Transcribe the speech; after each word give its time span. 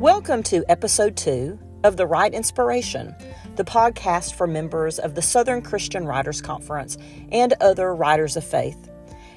Welcome 0.00 0.42
to 0.44 0.64
episode 0.70 1.14
two 1.14 1.58
of 1.84 1.98
The 1.98 2.06
Write 2.06 2.32
Inspiration, 2.32 3.14
the 3.56 3.64
podcast 3.64 4.32
for 4.32 4.46
members 4.46 4.98
of 4.98 5.14
the 5.14 5.20
Southern 5.20 5.60
Christian 5.60 6.06
Writers 6.06 6.40
Conference 6.40 6.96
and 7.30 7.52
other 7.60 7.94
writers 7.94 8.34
of 8.34 8.42
faith. 8.42 8.88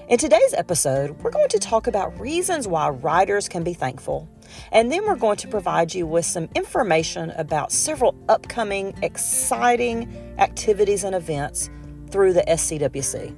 In 0.07 0.17
today's 0.17 0.53
episode, 0.53 1.21
we're 1.21 1.31
going 1.31 1.49
to 1.49 1.59
talk 1.59 1.87
about 1.87 2.17
reasons 2.17 2.65
why 2.65 2.87
writers 2.87 3.49
can 3.49 3.65
be 3.65 3.73
thankful, 3.73 4.29
and 4.71 4.89
then 4.89 5.03
we're 5.03 5.17
going 5.17 5.35
to 5.35 5.49
provide 5.49 5.93
you 5.93 6.07
with 6.07 6.25
some 6.25 6.47
information 6.55 7.31
about 7.31 7.73
several 7.73 8.15
upcoming 8.29 8.97
exciting 9.03 10.33
activities 10.37 11.03
and 11.03 11.13
events 11.13 11.69
through 12.09 12.31
the 12.31 12.43
SCWC. 12.43 13.35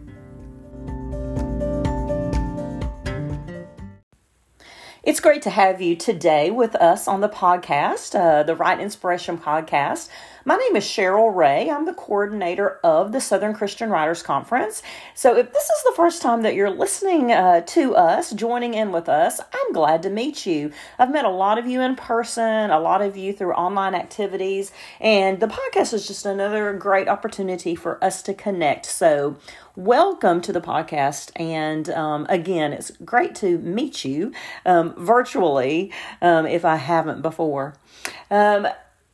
It's 5.05 5.19
great 5.19 5.43
to 5.43 5.51
have 5.51 5.81
you 5.81 5.95
today 5.95 6.49
with 6.49 6.73
us 6.73 7.07
on 7.07 7.21
the 7.21 7.29
podcast, 7.29 8.19
uh, 8.19 8.41
the 8.41 8.55
Write 8.55 8.79
Inspiration 8.79 9.37
Podcast. 9.37 10.09
My 10.47 10.57
name 10.57 10.75
is 10.75 10.83
Cheryl 10.83 11.33
Wray. 11.33 11.71
I'm 11.71 11.85
the 11.85 11.93
coordinator 11.95 12.79
of 12.83 13.11
the 13.11 13.19
Southern 13.19 13.55
Christian 13.55 13.89
Writers 13.89 14.21
Conference. 14.21 14.83
So, 15.15 15.35
if 15.35 15.51
this 15.51 15.63
is 15.63 15.83
the 15.83 15.93
first 15.95 16.21
time 16.21 16.43
that 16.43 16.53
you're 16.53 16.69
listening 16.69 17.31
uh, 17.31 17.61
to 17.61 17.95
us, 17.95 18.29
joining 18.29 18.75
in 18.75 18.91
with 18.91 19.09
us, 19.09 19.41
I'm 19.41 19.73
glad 19.73 20.03
to 20.03 20.11
meet 20.11 20.45
you. 20.45 20.71
I've 20.99 21.11
met 21.11 21.25
a 21.25 21.31
lot 21.31 21.57
of 21.57 21.65
you 21.65 21.81
in 21.81 21.95
person, 21.95 22.69
a 22.69 22.79
lot 22.79 23.01
of 23.01 23.17
you 23.17 23.33
through 23.33 23.53
online 23.53 23.95
activities, 23.95 24.71
and 24.99 25.39
the 25.39 25.47
podcast 25.47 25.95
is 25.95 26.05
just 26.05 26.27
another 26.27 26.73
great 26.73 27.07
opportunity 27.07 27.73
for 27.73 28.01
us 28.03 28.21
to 28.21 28.35
connect. 28.35 28.85
So, 28.85 29.37
welcome 29.75 30.41
to 30.41 30.53
the 30.53 30.61
podcast. 30.61 31.31
And 31.37 31.89
um, 31.89 32.27
again, 32.29 32.71
it's 32.71 32.91
great 33.03 33.33
to 33.37 33.57
meet 33.57 34.05
you 34.05 34.31
um, 34.63 34.93
virtually 34.95 35.91
um, 36.21 36.45
if 36.45 36.63
I 36.63 36.75
haven't 36.75 37.23
before. 37.23 37.73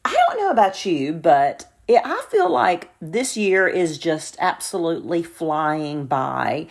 I 0.04 0.16
don't 0.28 0.40
know 0.40 0.50
about 0.52 0.86
you, 0.86 1.14
but 1.14 1.72
it, 1.88 2.02
I 2.04 2.24
feel 2.30 2.50
like 2.50 2.92
this 3.02 3.36
year 3.36 3.68
is 3.68 3.98
just 3.98 4.38
absolutely 4.40 5.24
flying 5.24 6.06
by. 6.06 6.68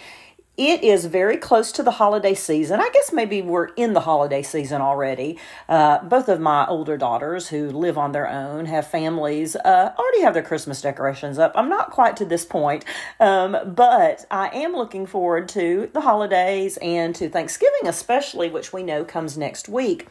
It 0.56 0.84
is 0.84 1.06
very 1.06 1.38
close 1.38 1.72
to 1.72 1.82
the 1.82 1.92
holiday 1.92 2.34
season. 2.34 2.80
I 2.80 2.90
guess 2.92 3.14
maybe 3.14 3.40
we're 3.40 3.68
in 3.76 3.94
the 3.94 4.00
holiday 4.00 4.42
season 4.42 4.82
already. 4.82 5.38
Uh, 5.70 6.02
both 6.04 6.28
of 6.28 6.38
my 6.38 6.66
older 6.66 6.98
daughters, 6.98 7.48
who 7.48 7.70
live 7.70 7.96
on 7.96 8.12
their 8.12 8.28
own, 8.28 8.66
have 8.66 8.86
families, 8.86 9.56
uh, 9.56 9.94
already 9.98 10.20
have 10.20 10.34
their 10.34 10.42
Christmas 10.42 10.82
decorations 10.82 11.38
up. 11.38 11.52
I'm 11.54 11.70
not 11.70 11.90
quite 11.90 12.14
to 12.18 12.26
this 12.26 12.44
point, 12.44 12.84
um, 13.20 13.56
but 13.74 14.26
I 14.30 14.48
am 14.48 14.74
looking 14.74 15.06
forward 15.06 15.48
to 15.50 15.88
the 15.94 16.02
holidays 16.02 16.76
and 16.82 17.14
to 17.14 17.30
Thanksgiving, 17.30 17.86
especially, 17.86 18.50
which 18.50 18.70
we 18.70 18.82
know 18.82 19.02
comes 19.02 19.38
next 19.38 19.66
week. 19.66 20.08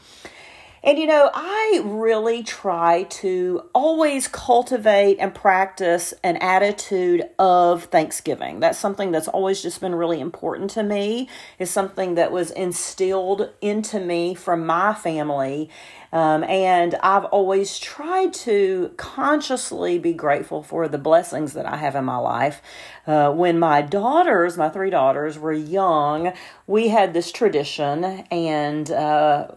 And 0.83 0.97
you 0.97 1.08
know, 1.08 1.30
I 1.33 1.81
really 1.83 2.44
try 2.44 3.03
to 3.03 3.69
always 3.73 4.27
cultivate 4.27 5.17
and 5.19 5.35
practice 5.35 6.13
an 6.23 6.38
attitude 6.38 7.23
of 7.38 7.85
thanksgiving. 7.85 8.59
That's 8.59 8.80
something 8.80 9.11
that's 9.11 9.27
always 9.27 9.61
just 9.61 9.81
been 9.81 9.95
really 9.95 10.19
important 10.22 10.69
to 10.72 10.83
me. 10.83 11.27
Is 11.57 11.69
something 11.69 12.16
that 12.16 12.31
was 12.31 12.52
instilled 12.52 13.50
into 13.61 14.00
me 14.00 14.33
from 14.35 14.66
my 14.66 14.94
family. 14.94 15.69
Um, 16.11 16.44
and 16.45 16.95
I've 17.03 17.25
always 17.25 17.77
tried 17.77 18.33
to 18.35 18.91
consciously 18.97 20.00
be 20.00 20.13
grateful 20.13 20.63
for 20.63 20.88
the 20.88 20.97
blessings 20.97 21.53
that 21.53 21.67
I 21.67 21.77
have 21.77 21.95
in 21.95 22.05
my 22.05 22.17
life. 22.17 22.61
Uh, 23.05 23.31
when 23.31 23.59
my 23.59 23.81
daughters, 23.81 24.57
my 24.57 24.69
three 24.69 24.89
daughters, 24.89 25.38
were 25.38 25.53
young, 25.53 26.33
we 26.66 26.88
had 26.88 27.13
this 27.13 27.31
tradition, 27.31 28.03
and 28.31 28.89
uh, 28.89 29.50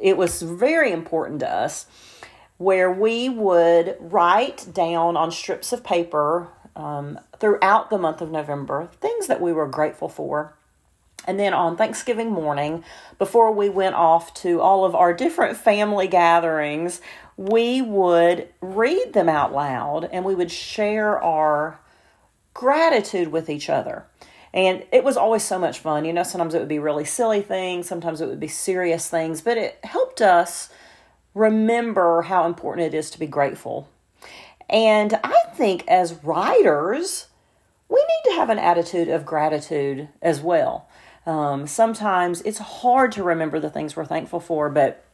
it 0.00 0.16
was 0.16 0.42
very 0.42 0.92
important 0.92 1.40
to 1.40 1.52
us 1.52 1.86
where 2.58 2.92
we 2.92 3.28
would 3.28 3.96
write 4.00 4.66
down 4.72 5.16
on 5.16 5.30
strips 5.30 5.72
of 5.72 5.82
paper 5.82 6.48
um, 6.76 7.18
throughout 7.38 7.90
the 7.90 7.98
month 7.98 8.20
of 8.20 8.30
November 8.30 8.90
things 9.00 9.26
that 9.26 9.40
we 9.40 9.52
were 9.52 9.66
grateful 9.66 10.08
for. 10.08 10.54
And 11.26 11.38
then 11.38 11.52
on 11.52 11.76
Thanksgiving 11.76 12.30
morning, 12.30 12.82
before 13.18 13.52
we 13.52 13.68
went 13.68 13.94
off 13.94 14.32
to 14.34 14.60
all 14.60 14.84
of 14.84 14.94
our 14.94 15.12
different 15.12 15.56
family 15.56 16.06
gatherings, 16.06 17.00
we 17.36 17.82
would 17.82 18.48
read 18.60 19.12
them 19.12 19.28
out 19.28 19.52
loud 19.52 20.08
and 20.12 20.24
we 20.24 20.34
would 20.34 20.50
share 20.50 21.22
our 21.22 21.78
gratitude 22.54 23.28
with 23.28 23.48
each 23.48 23.68
other. 23.68 24.04
And 24.52 24.84
it 24.90 25.04
was 25.04 25.16
always 25.16 25.44
so 25.44 25.58
much 25.58 25.78
fun. 25.78 26.04
You 26.04 26.12
know, 26.12 26.22
sometimes 26.22 26.54
it 26.54 26.58
would 26.58 26.68
be 26.68 26.78
really 26.78 27.04
silly 27.04 27.42
things, 27.42 27.88
sometimes 27.88 28.20
it 28.20 28.28
would 28.28 28.40
be 28.40 28.48
serious 28.48 29.08
things, 29.08 29.40
but 29.40 29.56
it 29.56 29.78
helped 29.84 30.20
us 30.20 30.70
remember 31.34 32.22
how 32.22 32.46
important 32.46 32.92
it 32.92 32.96
is 32.96 33.10
to 33.10 33.18
be 33.18 33.26
grateful. 33.26 33.88
And 34.68 35.18
I 35.24 35.40
think 35.54 35.86
as 35.88 36.24
writers, 36.24 37.26
we 37.88 38.00
need 38.00 38.30
to 38.30 38.36
have 38.36 38.50
an 38.50 38.58
attitude 38.58 39.08
of 39.08 39.26
gratitude 39.26 40.08
as 40.22 40.40
well. 40.40 40.88
Um, 41.26 41.66
sometimes 41.66 42.40
it's 42.42 42.58
hard 42.58 43.12
to 43.12 43.22
remember 43.22 43.60
the 43.60 43.70
things 43.70 43.94
we're 43.94 44.04
thankful 44.04 44.40
for, 44.40 44.70
but 44.70 45.04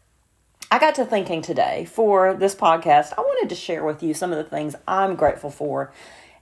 I 0.71 0.79
got 0.79 0.95
to 0.97 1.05
thinking 1.05 1.43
today 1.43 1.85
for 1.85 2.35
this 2.35 2.55
podcast, 2.55 3.13
I 3.17 3.21
wanted 3.21 3.49
to 3.49 3.55
share 3.55 3.85
with 3.85 4.03
you 4.03 4.15
some 4.15 4.33
of 4.33 4.39
the 4.39 4.45
things 4.45 4.75
I'm 4.87 5.15
grateful 5.15 5.51
for 5.51 5.93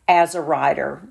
as 0.09 0.35
a 0.35 0.41
writer. 0.41 1.03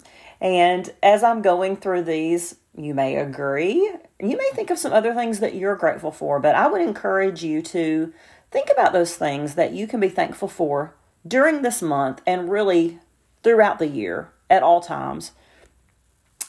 And 0.44 0.94
as 1.02 1.24
I'm 1.24 1.42
going 1.42 1.78
through 1.78 2.04
these, 2.04 2.58
you 2.76 2.94
may 2.94 3.16
agree. 3.16 3.78
You 4.20 4.38
may 4.38 4.50
think 4.54 4.70
of 4.70 4.78
some 4.78 4.92
other 4.92 5.16
things 5.16 5.40
that 5.40 5.56
you're 5.56 5.78
grateful 5.78 6.12
for, 6.12 6.40
but 6.40 6.54
I 6.54 6.68
would 6.68 6.81
encourage 6.81 7.44
you 7.44 7.62
to 7.62 8.14
think 8.52 8.70
about 8.70 8.92
those 8.92 9.16
things 9.16 9.56
that 9.56 9.72
you 9.72 9.88
can 9.88 10.02
be 10.02 10.09
thankful 10.09 10.50
for 10.50 10.94
during 11.26 11.62
this 11.62 11.81
month 11.81 12.22
and 12.28 12.52
really 12.52 13.00
throughout 13.42 13.80
the 13.80 13.88
year 13.88 14.31
at 14.50 14.64
all 14.64 14.81
times. 14.81 15.31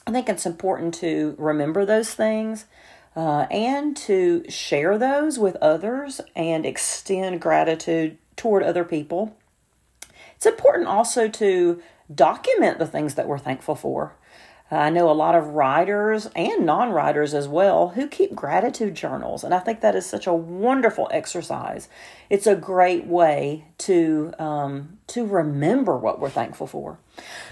I 0.09 0.11
think 0.11 0.29
it's 0.29 0.45
important 0.45 0.93
to 0.95 1.37
remember 1.39 1.87
those 1.87 2.13
things 2.15 2.67
uh, 3.15 3.47
and 3.49 3.97
to 3.99 4.45
share 4.51 4.99
those 4.99 5.39
with 5.39 5.57
others 5.57 6.21
and 6.35 6.67
extend 6.67 7.41
gratitude 7.41 8.19
toward 8.35 8.65
other 8.65 8.85
people. 8.85 9.37
It's 10.35 10.47
important 10.47 10.89
also 10.89 11.29
to 11.29 11.81
document 12.13 12.79
the 12.79 12.87
things 12.87 13.15
that 13.15 13.29
we're 13.29 13.39
thankful 13.39 13.75
for. 13.75 14.17
Uh, 14.73 14.77
I 14.77 14.91
know 14.91 15.11
a 15.11 15.13
lot 15.13 15.35
of 15.35 15.49
writers 15.49 16.29
and 16.35 16.65
non 16.65 16.91
writers 16.91 17.35
as 17.35 17.47
well 17.47 17.91
who 17.91 18.09
keep 18.09 18.35
gratitude 18.35 18.95
journals, 18.95 19.45
and 19.45 19.53
I 19.53 19.59
think 19.59 19.83
that 19.83 19.95
is 19.95 20.07
such 20.07 20.27
a 20.27 20.33
wonderful 20.33 21.09
exercise. 21.13 21.89
It's 22.31 22.47
a 22.47 22.57
great 22.57 23.07
way 23.07 23.67
to 23.79 24.33
um, 24.39 24.99
to 25.09 25.27
remember 25.27 25.99
what 25.99 26.19
we're 26.19 26.31
thankful 26.31 26.67
for. 26.67 26.99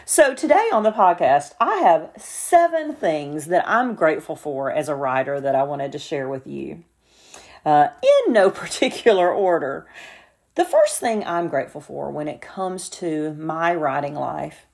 So 0.07 0.35
today 0.35 0.69
on 0.73 0.85
the 0.85 0.91
podcast, 0.91 1.53
I 1.61 1.77
have 1.77 2.11
seven 2.17 2.95
things 2.95 3.47
that 3.47 3.69
I'm 3.69 3.95
grateful 3.95 4.35
for 4.35 4.73
as 4.73 4.89
a 4.89 4.97
writer 4.97 5.39
that 5.39 5.55
I 5.55 5.65
wanted 5.65 5.93
to 5.93 5.99
share 5.99 6.29
with 6.29 6.47
you, 6.47 6.83
uh, 7.67 7.89
in 8.03 8.33
no 8.33 8.51
particular 8.62 9.31
order. 9.31 9.87
The 10.55 10.65
first 10.67 11.01
thing 11.01 11.25
I'm 11.25 11.49
grateful 11.49 11.81
for 11.81 12.11
when 12.11 12.29
it 12.29 12.43
comes 12.43 12.91
to 12.91 13.33
my 13.35 13.75
writing 13.75 14.15
life 14.15 14.67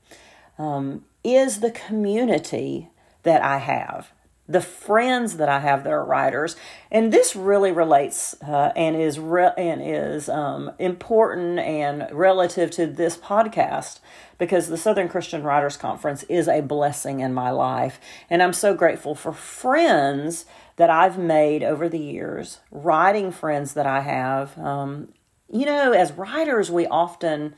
um, 0.59 1.05
is 1.23 1.61
the 1.61 1.71
community 1.71 2.91
that 3.23 3.43
I 3.43 3.59
have, 3.59 4.13
the 4.49 4.61
friends 4.61 5.37
that 5.37 5.49
I 5.49 5.61
have 5.61 5.85
that 5.85 5.93
are 5.93 6.05
writers, 6.05 6.57
and 6.91 7.13
this 7.13 7.37
really 7.37 7.71
relates 7.71 8.35
uh, 8.43 8.73
and 8.75 8.97
is 8.97 9.21
re- 9.21 9.53
and 9.57 9.81
is 9.81 10.29
um, 10.29 10.73
important 10.81 11.61
and 11.61 12.09
relative 12.11 12.73
to 12.73 12.89
this 12.89 13.17
podcast 13.17 14.01
because 14.37 14.67
the 14.69 14.77
Southern 14.77 15.09
Christian 15.09 15.45
Writers 15.45 15.77
Conference 15.77 16.25
is 16.25 16.49
a 16.49 16.61
blessing 16.61 17.21
in 17.21 17.33
my 17.33 17.51
life, 17.51 18.01
and 18.29 18.43
I'm 18.43 18.53
so 18.53 18.75
grateful 18.75 19.15
for 19.15 19.33
friends 19.33 20.45
that 20.75 20.91
I've 20.91 21.19
made 21.19 21.63
over 21.63 21.89
the 21.89 21.99
years, 21.99 22.59
writing 22.71 23.31
friends 23.31 23.75
that 23.75 23.87
I 23.87 24.01
have, 24.01 24.57
um, 24.59 25.09
you 25.51 25.67
know, 25.67 25.93
as 25.93 26.13
writers, 26.13 26.71
we 26.71 26.87
often 26.87 27.55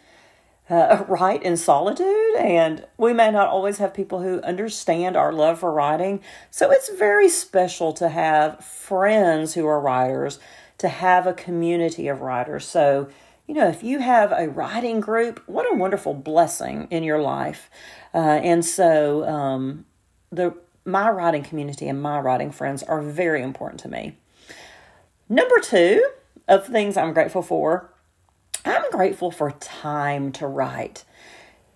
uh, 0.68 1.04
write 1.08 1.42
in 1.42 1.56
solitude, 1.56 2.36
and 2.38 2.86
we 2.96 3.12
may 3.12 3.30
not 3.30 3.48
always 3.48 3.78
have 3.78 3.92
people 3.92 4.22
who 4.22 4.40
understand 4.42 5.16
our 5.16 5.32
love 5.32 5.58
for 5.58 5.72
writing. 5.72 6.20
So 6.50 6.70
it's 6.70 6.88
very 6.90 7.28
special 7.28 7.92
to 7.94 8.08
have 8.08 8.64
friends 8.64 9.54
who 9.54 9.66
are 9.66 9.80
writers, 9.80 10.38
to 10.78 10.88
have 10.88 11.26
a 11.26 11.34
community 11.34 12.08
of 12.08 12.20
writers. 12.20 12.66
So, 12.66 13.08
you 13.46 13.54
know, 13.54 13.68
if 13.68 13.82
you 13.82 13.98
have 13.98 14.32
a 14.32 14.48
writing 14.48 15.00
group, 15.00 15.42
what 15.46 15.70
a 15.70 15.76
wonderful 15.76 16.14
blessing 16.14 16.86
in 16.90 17.02
your 17.02 17.20
life. 17.20 17.68
Uh, 18.14 18.18
and 18.42 18.64
so, 18.64 19.28
um, 19.28 19.84
the 20.30 20.54
my 20.84 21.10
writing 21.10 21.42
community 21.42 21.88
and 21.88 22.00
my 22.00 22.18
writing 22.18 22.50
friends 22.50 22.82
are 22.82 23.02
very 23.02 23.42
important 23.42 23.80
to 23.80 23.88
me. 23.88 24.16
Number 25.28 25.58
two, 25.60 26.04
of 26.50 26.66
things 26.66 26.98
I'm 26.98 27.14
grateful 27.14 27.42
for, 27.42 27.94
I'm 28.64 28.90
grateful 28.90 29.30
for 29.30 29.52
time 29.52 30.32
to 30.32 30.46
write. 30.46 31.04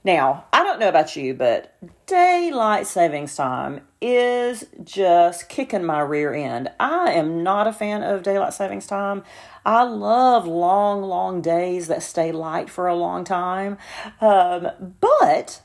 Now, 0.05 0.45
I 0.53 0.63
don't 0.63 0.79
know 0.79 0.91
about 0.91 1.17
you, 1.17 1.33
but 1.33 1.75
daylight 2.05 2.87
savings 2.87 3.35
time 3.35 3.81
is 4.03 4.67
just 4.83 5.49
kicking 5.49 5.83
my 5.83 6.01
rear 6.01 6.35
end. 6.35 6.71
I 6.79 7.13
am 7.13 7.43
not 7.43 7.67
a 7.67 7.73
fan 7.73 8.03
of 8.03 8.23
daylight 8.23 8.53
savings 8.53 8.87
time. 8.87 9.25
I 9.65 9.85
love 9.85 10.47
long, 10.47 11.01
long 11.01 11.41
days 11.41 11.89
that 11.89 12.03
stay 12.03 12.33
light 12.33 12.69
for 12.69 12.87
a 12.87 12.95
long 12.95 13.25
time. 13.25 13.79
Um, 14.21 14.69
but 15.01 15.63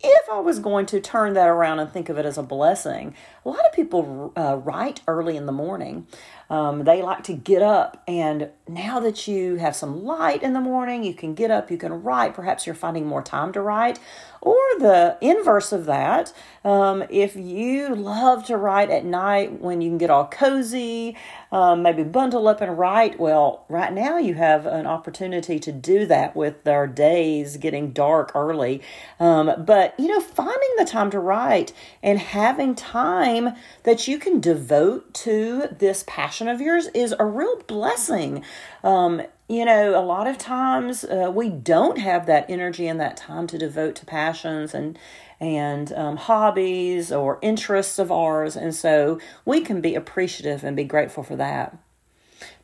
if 0.00 0.28
I 0.30 0.40
was 0.40 0.58
going 0.58 0.86
to 0.86 1.00
turn 1.00 1.34
that 1.34 1.48
around 1.48 1.78
and 1.78 1.92
think 1.92 2.08
of 2.08 2.18
it 2.18 2.24
as 2.24 2.38
a 2.38 2.42
blessing, 2.42 3.14
a 3.44 3.48
lot 3.48 3.64
of 3.66 3.72
people 3.72 4.32
uh, 4.36 4.56
write 4.56 5.00
early 5.06 5.36
in 5.36 5.46
the 5.46 5.52
morning. 5.52 6.06
Um, 6.52 6.84
they 6.84 7.00
like 7.00 7.24
to 7.24 7.32
get 7.32 7.62
up, 7.62 8.02
and 8.06 8.50
now 8.68 9.00
that 9.00 9.26
you 9.26 9.56
have 9.56 9.74
some 9.74 10.04
light 10.04 10.42
in 10.42 10.52
the 10.52 10.60
morning, 10.60 11.02
you 11.02 11.14
can 11.14 11.34
get 11.34 11.50
up, 11.50 11.70
you 11.70 11.78
can 11.78 12.02
write. 12.02 12.34
Perhaps 12.34 12.66
you're 12.66 12.74
finding 12.74 13.06
more 13.06 13.22
time 13.22 13.52
to 13.54 13.62
write. 13.62 13.98
Or 14.42 14.58
the 14.80 15.16
inverse 15.20 15.70
of 15.70 15.86
that, 15.86 16.32
um, 16.64 17.04
if 17.08 17.36
you 17.36 17.94
love 17.94 18.44
to 18.46 18.56
write 18.56 18.90
at 18.90 19.04
night 19.04 19.60
when 19.60 19.80
you 19.80 19.88
can 19.88 19.98
get 19.98 20.10
all 20.10 20.26
cozy, 20.26 21.16
um, 21.52 21.82
maybe 21.82 22.02
bundle 22.02 22.48
up 22.48 22.60
and 22.60 22.76
write, 22.76 23.20
well, 23.20 23.64
right 23.68 23.92
now 23.92 24.18
you 24.18 24.34
have 24.34 24.66
an 24.66 24.84
opportunity 24.84 25.60
to 25.60 25.70
do 25.70 26.06
that 26.06 26.34
with 26.34 26.66
our 26.66 26.88
days 26.88 27.56
getting 27.56 27.92
dark 27.92 28.32
early. 28.34 28.82
Um, 29.20 29.64
but, 29.64 29.94
you 29.96 30.08
know, 30.08 30.20
finding 30.20 30.70
the 30.76 30.86
time 30.86 31.10
to 31.12 31.20
write 31.20 31.72
and 32.02 32.18
having 32.18 32.74
time 32.74 33.54
that 33.84 34.08
you 34.08 34.18
can 34.18 34.40
devote 34.40 35.14
to 35.14 35.68
this 35.78 36.04
passion 36.08 36.41
of 36.48 36.60
yours 36.60 36.88
is 36.88 37.14
a 37.18 37.24
real 37.24 37.56
blessing. 37.66 38.44
Um, 38.82 39.22
you 39.48 39.64
know, 39.64 39.98
a 39.98 40.04
lot 40.04 40.26
of 40.26 40.38
times 40.38 41.04
uh, 41.04 41.30
we 41.34 41.48
don't 41.48 41.98
have 41.98 42.26
that 42.26 42.46
energy 42.48 42.86
and 42.86 42.98
that 43.00 43.16
time 43.16 43.46
to 43.48 43.58
devote 43.58 43.94
to 43.96 44.06
passions 44.06 44.74
and 44.74 44.98
and 45.40 45.92
um, 45.94 46.16
hobbies 46.16 47.10
or 47.10 47.40
interests 47.42 47.98
of 47.98 48.12
ours, 48.12 48.54
and 48.54 48.72
so 48.74 49.18
we 49.44 49.60
can 49.60 49.80
be 49.80 49.96
appreciative 49.96 50.62
and 50.62 50.76
be 50.76 50.84
grateful 50.84 51.24
for 51.24 51.34
that. 51.34 51.76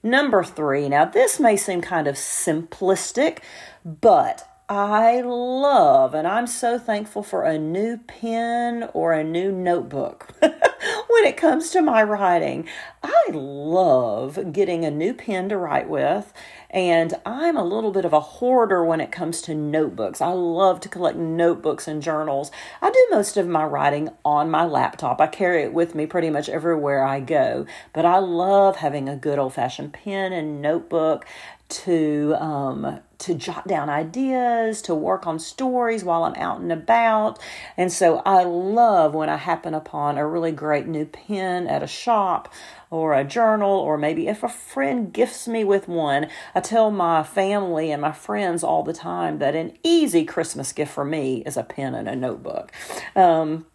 Number 0.03 0.45
three. 0.45 0.89
Now, 0.89 1.05
this 1.05 1.41
may 1.41 1.57
seem 1.57 1.81
kind 1.81 2.07
of 2.07 2.15
simplistic, 2.15 3.39
but 3.85 4.49
I 4.71 5.23
love 5.23 6.13
and 6.13 6.29
I'm 6.29 6.47
so 6.47 6.79
thankful 6.79 7.23
for 7.23 7.45
a 7.45 7.59
new 7.59 7.97
pen 7.97 8.91
or 8.93 9.15
a 9.15 9.25
new 9.25 9.51
notebook 9.51 10.35
when 10.41 11.25
it 11.25 11.39
comes 11.39 11.71
to 11.71 11.81
my 11.81 12.03
writing. 12.03 12.69
I 13.03 13.25
love 13.33 14.53
getting 14.53 14.85
a 14.85 14.91
new 14.91 15.15
pen 15.15 15.49
to 15.49 15.57
write 15.57 15.89
with, 15.89 16.35
and 16.71 17.15
I'm 17.25 17.57
a 17.57 17.65
little 17.65 17.91
bit 17.91 18.05
of 18.05 18.13
a 18.13 18.21
hoarder 18.21 18.85
when 18.85 19.01
it 19.01 19.11
comes 19.13 19.41
to 19.43 19.55
notebooks. 19.55 20.21
I 20.21 20.33
love 20.33 20.81
to 20.81 20.89
collect 20.89 21.17
notebooks 21.17 21.89
and 21.89 22.03
journals. 22.03 22.51
I 22.83 22.91
do 22.91 23.07
most 23.11 23.37
of 23.37 23.49
my 23.49 23.65
writing 23.65 24.11
on 24.25 24.51
my 24.51 24.65
laptop, 24.65 25.21
I 25.21 25.27
carry 25.27 25.63
it 25.63 25.73
with 25.73 25.95
me 25.95 26.07
pretty 26.07 26.31
much 26.31 26.49
everywhere 26.49 27.05
I 27.05 27.21
go, 27.21 27.67
but 27.93 28.05
I 28.05 28.19
love 28.19 28.77
having 28.77 29.09
a 29.09 29.17
good 29.17 29.39
old 29.39 29.55
fashioned 29.55 29.93
pen 29.93 30.33
and 30.33 30.61
notebook 30.61 31.27
to 31.69 32.35
um, 32.39 33.01
to 33.19 33.35
jot 33.35 33.67
down 33.67 33.91
ideas, 33.91 34.81
to 34.83 34.95
work 34.95 35.27
on 35.27 35.39
stories 35.39 36.05
while 36.05 36.23
I'm 36.23 36.37
out 36.37 36.61
and 36.61 36.71
about. 36.71 37.39
And 37.77 37.93
so 37.93 38.23
I 38.25 38.45
love 38.45 39.13
when 39.13 39.29
I 39.29 39.37
happen 39.37 39.75
upon 39.75 40.19
a 40.19 40.27
really 40.27 40.53
great 40.53 40.87
new 40.87 41.05
pen 41.05 41.67
at 41.67 41.83
a 41.83 41.89
shop 41.89 42.53
or 42.91 43.15
a 43.15 43.25
journal, 43.25 43.71
or 43.71 43.99
maybe 43.99 44.29
if 44.29 44.43
a 44.43 44.49
friend 44.49 45.13
gifts 45.13 45.47
me 45.47 45.65
with 45.65 45.89
one. 45.89 46.29
I 46.55 46.61
tell 46.61 46.91
my 46.91 47.23
family 47.23 47.91
and 47.91 48.03
my 48.03 48.13
friends 48.13 48.65
all 48.65 48.83
the 48.83 48.93
time 48.93 49.39
that 49.39 49.55
an 49.55 49.77
easy 49.83 50.25
Christmas 50.25 50.73
gift 50.73 50.93
for 50.93 51.05
me 51.05 51.43
is 51.45 51.57
a 51.57 51.63
pen 51.63 51.95
and 51.95 52.09
a 52.09 52.17
notebook. 52.17 52.73
Um, 53.15 53.67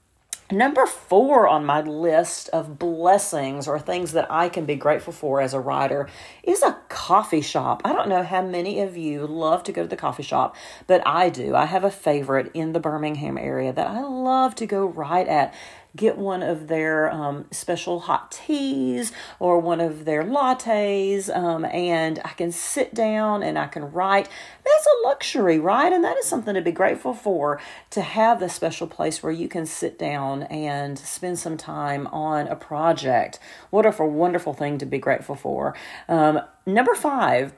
Number 0.52 0.86
four 0.86 1.48
on 1.48 1.66
my 1.66 1.82
list 1.82 2.50
of 2.50 2.78
blessings 2.78 3.68
or 3.68 3.80
things 3.80 4.12
that 4.12 4.30
I 4.30 4.50
can 4.50 4.66
be 4.66 4.76
grateful 4.76 5.14
for 5.14 5.42
as 5.42 5.54
a 5.54 5.60
writer 5.60 6.08
is 6.44 6.62
a 6.62 6.78
coffee 6.90 7.42
shop. 7.42 7.82
I 7.84 7.94
don't 7.94 8.10
know 8.10 8.22
how 8.24 8.44
many 8.44 8.82
of 8.82 8.96
you 8.96 9.26
love 9.26 9.64
to 9.64 9.72
go 9.72 9.82
to 9.82 9.88
the 9.88 9.96
coffee 9.96 10.22
shop, 10.22 10.56
but 10.86 11.02
I 11.08 11.30
do. 11.30 11.56
I 11.56 11.66
have 11.66 11.84
a 11.84 11.90
favorite 11.90 12.52
in 12.54 12.74
the 12.74 12.80
Birmingham 12.80 13.38
area 13.38 13.74
that 13.74 13.88
I 13.88 14.02
love 14.02 14.54
to 14.56 14.68
go 14.68 14.86
right 14.86 15.28
at 15.28 15.56
get 15.96 16.18
one 16.18 16.42
of 16.42 16.68
their 16.68 17.12
um, 17.12 17.46
special 17.52 18.02
hot 18.02 18.32
teas 18.32 19.12
or 19.40 19.60
one 19.60 19.80
of 19.80 20.06
their 20.06 20.24
lattes, 20.24 21.36
um, 21.36 21.66
and 21.66 22.20
I 22.26 22.30
can 22.30 22.52
sit 22.52 22.94
down 22.94 23.44
and 23.44 23.60
I 23.60 23.68
can 23.68 23.92
write. 23.92 24.28
That's 24.66 24.88
a 24.88 25.08
luxury, 25.08 25.60
right? 25.60 25.94
And 25.94 26.04
that 26.04 26.18
is 26.18 26.26
something 26.26 26.56
to 26.56 26.62
be 26.62 26.72
grateful 26.72 27.14
for 27.14 27.62
to 27.92 28.02
have 28.02 28.40
the 28.40 28.50
special 28.50 28.88
place 28.88 29.22
where 29.22 29.32
you 29.32 29.48
can 29.48 29.66
sit 29.66 30.00
down 30.00 30.44
and 30.44 30.98
spend 30.98 31.38
some 31.38 31.58
time 31.58 32.08
on 32.08 32.48
a 32.48 32.56
project. 32.56 33.40
What 33.70 33.86
a 33.86 33.92
wonderful 34.04 34.54
thing 34.54 34.80
to 34.80 34.86
be 34.86 34.98
grateful 34.98 35.36
for. 35.36 35.76
Um, 36.10 36.42
number 36.66 36.96
five, 36.96 37.54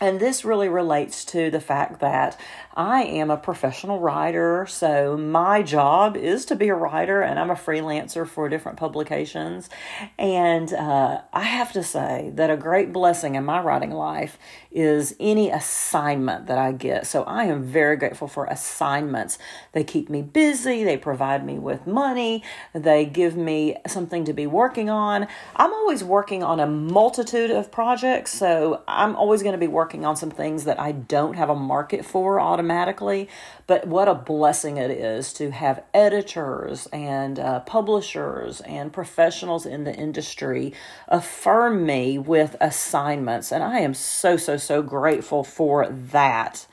and 0.00 0.20
this 0.20 0.44
really 0.44 0.68
relates 0.68 1.24
to 1.26 1.50
the 1.50 1.60
fact 1.60 2.00
that 2.00 2.38
I 2.78 3.02
am 3.02 3.28
a 3.28 3.36
professional 3.36 3.98
writer, 3.98 4.64
so 4.68 5.16
my 5.16 5.62
job 5.62 6.16
is 6.16 6.44
to 6.44 6.54
be 6.54 6.68
a 6.68 6.74
writer, 6.76 7.22
and 7.22 7.36
I'm 7.36 7.50
a 7.50 7.56
freelancer 7.56 8.24
for 8.24 8.48
different 8.48 8.78
publications. 8.78 9.68
And 10.16 10.72
uh, 10.72 11.22
I 11.32 11.42
have 11.42 11.72
to 11.72 11.82
say 11.82 12.30
that 12.34 12.50
a 12.50 12.56
great 12.56 12.92
blessing 12.92 13.34
in 13.34 13.44
my 13.44 13.60
writing 13.60 13.90
life 13.90 14.38
is 14.70 15.16
any 15.18 15.50
assignment 15.50 16.46
that 16.46 16.58
I 16.58 16.70
get. 16.70 17.08
So 17.08 17.24
I 17.24 17.46
am 17.46 17.64
very 17.64 17.96
grateful 17.96 18.28
for 18.28 18.44
assignments. 18.46 19.38
They 19.72 19.82
keep 19.82 20.08
me 20.08 20.22
busy, 20.22 20.84
they 20.84 20.96
provide 20.96 21.44
me 21.44 21.58
with 21.58 21.84
money, 21.84 22.44
they 22.74 23.06
give 23.06 23.36
me 23.36 23.74
something 23.88 24.24
to 24.26 24.32
be 24.32 24.46
working 24.46 24.88
on. 24.88 25.26
I'm 25.56 25.72
always 25.72 26.04
working 26.04 26.44
on 26.44 26.60
a 26.60 26.66
multitude 26.68 27.50
of 27.50 27.72
projects, 27.72 28.32
so 28.34 28.84
I'm 28.86 29.16
always 29.16 29.42
going 29.42 29.54
to 29.54 29.58
be 29.58 29.66
working 29.66 29.87
on 30.04 30.16
some 30.16 30.30
things 30.30 30.64
that 30.64 30.80
I 30.80 30.92
don't 30.92 31.34
have 31.34 31.50
a 31.50 31.54
market 31.54 32.04
for 32.04 32.40
automatically 32.40 32.68
automatically. 32.98 33.28
But 33.66 33.86
what 33.86 34.08
a 34.08 34.14
blessing 34.14 34.76
it 34.78 34.90
is 34.90 35.32
to 35.34 35.50
have 35.50 35.84
editors 35.92 36.86
and 36.92 37.38
uh, 37.38 37.60
publishers 37.60 38.60
and 38.62 38.92
professionals 38.92 39.66
in 39.66 39.84
the 39.84 39.94
industry 39.94 40.72
affirm 41.08 41.84
me 41.84 42.18
with 42.18 42.56
assignments. 42.60 43.52
And 43.52 43.62
I 43.62 43.80
am 43.80 43.94
so, 43.94 44.36
so, 44.36 44.56
so 44.56 44.82
grateful 44.82 45.44
for 45.44 45.88
that. 45.88 46.66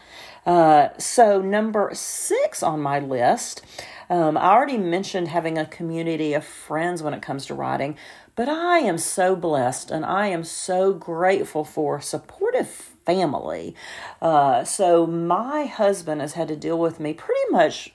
Uh, 0.45 0.89
so, 0.99 1.41
number 1.41 1.89
six 1.93 2.61
on 2.61 2.79
my 2.79 2.99
list, 2.99 3.63
um, 4.11 4.37
I 4.37 4.51
already 4.51 4.77
mentioned 4.77 5.27
having 5.27 5.57
a 5.57 5.65
community 5.65 6.35
of 6.35 6.45
friends 6.45 7.01
when 7.01 7.15
it 7.15 7.23
comes 7.23 7.47
to 7.47 7.55
writing, 7.55 7.97
but 8.35 8.47
I 8.47 8.77
am 8.79 8.99
so 8.99 9.35
blessed 9.35 9.89
and 9.89 10.05
I 10.05 10.27
am 10.27 10.43
so 10.43 10.93
grateful 10.93 11.65
for 11.65 11.99
supportive 11.99 12.94
family. 13.05 13.75
Uh, 14.21 14.63
so 14.63 15.05
my 15.05 15.65
husband 15.65 16.21
has 16.21 16.33
had 16.33 16.47
to 16.47 16.55
deal 16.55 16.79
with 16.79 16.99
me 16.99 17.13
pretty 17.13 17.51
much 17.51 17.93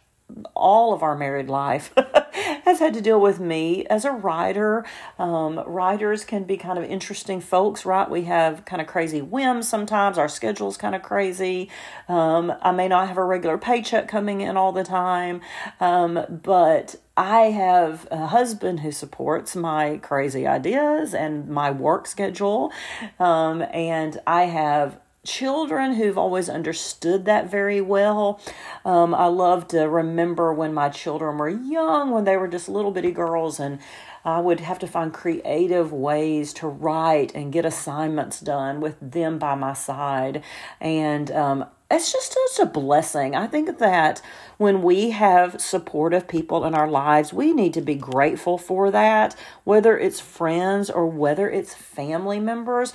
all 0.54 0.92
of 0.92 1.02
our 1.02 1.16
married 1.16 1.48
life 1.48 1.92
has 2.64 2.78
had 2.78 2.94
to 2.94 3.00
deal 3.00 3.20
with 3.20 3.40
me 3.40 3.86
as 3.86 4.04
a 4.04 4.10
writer. 4.10 4.84
Um, 5.18 5.60
writers 5.66 6.24
can 6.24 6.44
be 6.44 6.56
kind 6.56 6.78
of 6.78 6.84
interesting 6.84 7.40
folks, 7.40 7.84
right? 7.84 8.08
We 8.08 8.24
have 8.24 8.64
kind 8.64 8.80
of 8.80 8.88
crazy 8.88 9.20
whims 9.20 9.68
sometimes. 9.68 10.18
Our 10.18 10.28
schedule's 10.28 10.76
kind 10.76 10.94
of 10.94 11.02
crazy. 11.02 11.70
Um, 12.08 12.52
I 12.62 12.72
may 12.72 12.88
not 12.88 13.08
have 13.08 13.18
a 13.18 13.24
regular 13.24 13.58
paycheck 13.58 14.08
coming 14.08 14.40
in 14.40 14.56
all 14.56 14.72
the 14.72 14.84
time, 14.84 15.40
um, 15.80 16.24
but 16.42 16.96
I 17.20 17.50
have 17.50 18.08
a 18.10 18.28
husband 18.28 18.80
who 18.80 18.90
supports 18.90 19.54
my 19.54 19.98
crazy 19.98 20.46
ideas 20.46 21.12
and 21.12 21.48
my 21.48 21.70
work 21.70 22.06
schedule. 22.06 22.72
Um, 23.18 23.60
and 23.74 24.18
I 24.26 24.44
have 24.44 24.98
children 25.22 25.96
who've 25.96 26.16
always 26.16 26.48
understood 26.48 27.26
that 27.26 27.50
very 27.50 27.82
well. 27.82 28.40
Um, 28.86 29.14
I 29.14 29.26
love 29.26 29.68
to 29.68 29.80
remember 29.80 30.54
when 30.54 30.72
my 30.72 30.88
children 30.88 31.36
were 31.36 31.50
young, 31.50 32.10
when 32.10 32.24
they 32.24 32.38
were 32.38 32.48
just 32.48 32.70
little 32.70 32.90
bitty 32.90 33.12
girls, 33.12 33.60
and 33.60 33.80
I 34.24 34.40
would 34.40 34.60
have 34.60 34.78
to 34.78 34.86
find 34.86 35.12
creative 35.12 35.92
ways 35.92 36.54
to 36.54 36.68
write 36.68 37.34
and 37.34 37.52
get 37.52 37.66
assignments 37.66 38.40
done 38.40 38.80
with 38.80 38.96
them 38.98 39.38
by 39.38 39.56
my 39.56 39.74
side. 39.74 40.42
And 40.80 41.30
um, 41.32 41.66
it's 41.90 42.12
just 42.12 42.36
such 42.56 42.64
a 42.64 42.70
blessing. 42.70 43.34
I 43.34 43.46
think 43.46 43.78
that 43.78 44.22
when 44.58 44.82
we 44.82 45.10
have 45.10 45.60
supportive 45.60 46.28
people 46.28 46.64
in 46.64 46.74
our 46.74 46.88
lives, 46.88 47.32
we 47.32 47.52
need 47.52 47.74
to 47.74 47.80
be 47.80 47.94
grateful 47.94 48.58
for 48.58 48.90
that, 48.90 49.34
whether 49.64 49.98
it's 49.98 50.20
friends 50.20 50.88
or 50.88 51.06
whether 51.06 51.50
it's 51.50 51.74
family 51.74 52.38
members. 52.38 52.94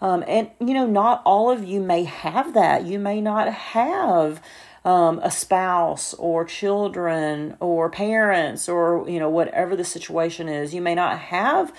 Um, 0.00 0.22
and, 0.28 0.50
you 0.60 0.74
know, 0.74 0.86
not 0.86 1.22
all 1.24 1.50
of 1.50 1.64
you 1.64 1.80
may 1.80 2.04
have 2.04 2.52
that. 2.52 2.84
You 2.84 2.98
may 2.98 3.20
not 3.20 3.50
have 3.50 4.42
um, 4.84 5.18
a 5.22 5.30
spouse 5.30 6.12
or 6.14 6.44
children 6.44 7.56
or 7.60 7.88
parents 7.88 8.68
or, 8.68 9.08
you 9.08 9.18
know, 9.18 9.30
whatever 9.30 9.74
the 9.74 9.84
situation 9.84 10.48
is. 10.48 10.74
You 10.74 10.82
may 10.82 10.94
not 10.94 11.18
have 11.18 11.72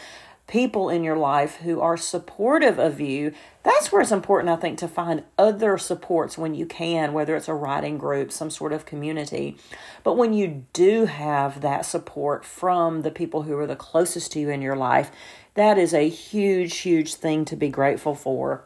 people 0.47 0.89
in 0.89 1.03
your 1.03 1.17
life 1.17 1.57
who 1.57 1.81
are 1.81 1.97
supportive 1.97 2.79
of 2.79 3.01
you, 3.01 3.33
that's 3.63 3.91
where 3.91 4.01
it's 4.01 4.13
important, 4.13 4.49
I 4.49 4.55
think, 4.55 4.79
to 4.79 4.87
find 4.87 5.23
other 5.37 5.77
supports 5.77 6.37
when 6.37 6.55
you 6.55 6.65
can, 6.65 7.11
whether 7.11 7.35
it's 7.35 7.49
a 7.49 7.53
writing 7.53 7.97
group, 7.97 8.31
some 8.31 8.49
sort 8.49 8.71
of 8.71 8.85
community. 8.85 9.57
But 10.03 10.15
when 10.15 10.33
you 10.33 10.65
do 10.71 11.05
have 11.05 11.61
that 11.61 11.85
support 11.85 12.45
from 12.45 13.01
the 13.01 13.11
people 13.11 13.43
who 13.43 13.57
are 13.57 13.67
the 13.67 13.75
closest 13.75 14.31
to 14.31 14.39
you 14.39 14.49
in 14.49 14.61
your 14.61 14.77
life, 14.77 15.11
that 15.55 15.77
is 15.77 15.93
a 15.93 16.07
huge, 16.07 16.77
huge 16.77 17.15
thing 17.15 17.43
to 17.45 17.57
be 17.57 17.67
grateful 17.67 18.15
for. 18.15 18.63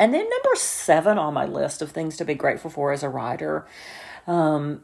And 0.00 0.14
then 0.14 0.28
number 0.30 0.54
seven 0.54 1.18
on 1.18 1.34
my 1.34 1.44
list 1.44 1.82
of 1.82 1.90
things 1.90 2.16
to 2.16 2.24
be 2.24 2.34
grateful 2.34 2.70
for 2.70 2.92
as 2.92 3.02
a 3.02 3.08
writer 3.08 3.66
um, 4.26 4.82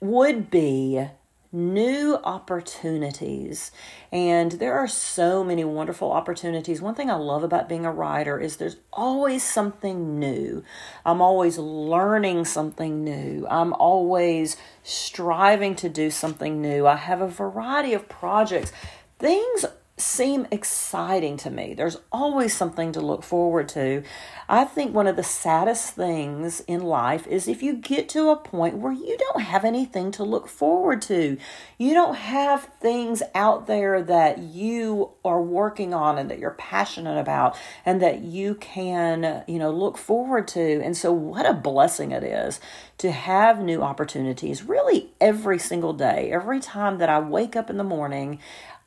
would 0.00 0.50
be 0.50 1.06
new 1.54 2.18
opportunities. 2.24 3.70
And 4.10 4.52
there 4.52 4.74
are 4.74 4.88
so 4.88 5.44
many 5.44 5.64
wonderful 5.64 6.10
opportunities. 6.10 6.82
One 6.82 6.94
thing 6.94 7.10
I 7.10 7.14
love 7.14 7.44
about 7.44 7.68
being 7.68 7.86
a 7.86 7.92
writer 7.92 8.38
is 8.38 8.56
there's 8.56 8.76
always 8.92 9.44
something 9.44 10.18
new. 10.18 10.64
I'm 11.06 11.22
always 11.22 11.56
learning 11.56 12.44
something 12.46 13.04
new. 13.04 13.46
I'm 13.48 13.72
always 13.74 14.56
striving 14.82 15.76
to 15.76 15.88
do 15.88 16.10
something 16.10 16.60
new. 16.60 16.86
I 16.86 16.96
have 16.96 17.20
a 17.20 17.28
variety 17.28 17.94
of 17.94 18.08
projects. 18.08 18.72
Things 19.18 19.64
seem 19.96 20.44
exciting 20.50 21.36
to 21.36 21.50
me. 21.50 21.72
There's 21.72 21.98
always 22.10 22.54
something 22.54 22.90
to 22.92 23.00
look 23.00 23.22
forward 23.22 23.68
to. 23.70 24.02
I 24.48 24.64
think 24.64 24.92
one 24.92 25.06
of 25.06 25.14
the 25.14 25.22
saddest 25.22 25.94
things 25.94 26.60
in 26.66 26.82
life 26.82 27.28
is 27.28 27.46
if 27.46 27.62
you 27.62 27.74
get 27.74 28.08
to 28.10 28.30
a 28.30 28.36
point 28.36 28.78
where 28.78 28.92
you 28.92 29.16
don't 29.16 29.42
have 29.42 29.64
anything 29.64 30.10
to 30.12 30.24
look 30.24 30.48
forward 30.48 31.00
to. 31.02 31.38
You 31.78 31.94
don't 31.94 32.16
have 32.16 32.70
things 32.80 33.22
out 33.36 33.68
there 33.68 34.02
that 34.02 34.38
you 34.38 35.10
are 35.24 35.40
working 35.40 35.94
on 35.94 36.18
and 36.18 36.28
that 36.28 36.40
you're 36.40 36.50
passionate 36.50 37.18
about 37.18 37.56
and 37.86 38.02
that 38.02 38.22
you 38.22 38.56
can, 38.56 39.44
you 39.46 39.60
know, 39.60 39.70
look 39.70 39.96
forward 39.96 40.48
to. 40.48 40.82
And 40.82 40.96
so 40.96 41.12
what 41.12 41.46
a 41.46 41.54
blessing 41.54 42.10
it 42.10 42.24
is 42.24 42.60
to 42.98 43.12
have 43.12 43.60
new 43.60 43.82
opportunities 43.82 44.64
really 44.64 45.12
every 45.20 45.58
single 45.58 45.92
day. 45.92 46.30
Every 46.32 46.60
time 46.60 46.98
that 46.98 47.08
I 47.08 47.20
wake 47.20 47.54
up 47.54 47.70
in 47.70 47.76
the 47.76 47.84
morning, 47.84 48.40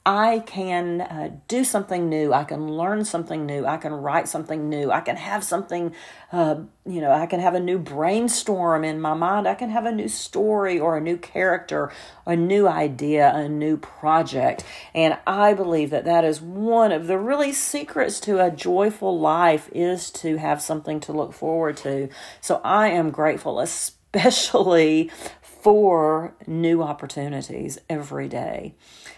I 0.07 0.39
can 0.45 1.01
uh, 1.01 1.31
do 1.49 1.65
something 1.65 2.07
new. 2.07 2.31
I 2.31 2.45
can 2.45 2.71
learn 2.71 3.03
something 3.03 3.45
new. 3.45 3.65
I 3.65 3.75
can 3.75 3.91
write 3.91 4.29
something 4.29 4.69
new. 4.69 4.89
I 4.89 5.01
can 5.01 5.17
have 5.17 5.43
something, 5.43 5.93
uh, 6.31 6.61
you 6.85 7.01
know, 7.01 7.11
I 7.11 7.25
can 7.25 7.41
have 7.41 7.55
a 7.55 7.59
new 7.59 7.77
brainstorm 7.77 8.85
in 8.85 9.01
my 9.01 9.15
mind. 9.15 9.49
I 9.49 9.53
can 9.53 9.69
have 9.69 9.85
a 9.85 9.91
new 9.91 10.07
story 10.07 10.79
or 10.79 10.95
a 10.95 11.01
new 11.01 11.17
character, 11.17 11.91
a 12.25 12.37
new 12.37 12.69
idea, 12.69 13.33
a 13.35 13.49
new 13.49 13.75
project. 13.75 14.63
And 14.95 15.17
I 15.27 15.53
believe 15.53 15.89
that 15.89 16.05
that 16.05 16.23
is 16.23 16.39
one 16.39 16.93
of 16.93 17.07
the 17.07 17.17
really 17.17 17.51
secrets 17.51 18.21
to 18.21 18.39
a 18.39 18.49
joyful 18.49 19.19
life 19.19 19.69
is 19.73 20.09
to 20.11 20.37
have 20.37 20.61
something 20.61 21.01
to 21.01 21.11
look 21.11 21.33
forward 21.33 21.75
to. 21.77 22.07
So 22.39 22.61
I 22.63 22.91
am 22.91 23.11
grateful, 23.11 23.59
especially 23.59 25.11
for 25.41 26.33
new 26.47 26.81
opportunities 26.81 27.77
every 27.89 28.29
day. 28.29 28.75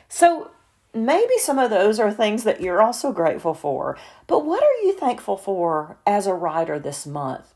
So, 0.08 0.50
maybe 0.94 1.38
some 1.38 1.60
of 1.60 1.70
those 1.70 2.00
are 2.00 2.12
things 2.12 2.44
that 2.44 2.62
you're 2.62 2.82
also 2.82 3.12
grateful 3.12 3.54
for. 3.54 3.98
But 4.28 4.46
what 4.46 4.64
are 4.64 4.86
you 4.86 4.94
thankful 4.94 5.38
for 5.38 5.98
as 6.06 6.28
a 6.28 6.34
writer 6.34 6.80
this 6.80 7.06
month? 7.06 7.54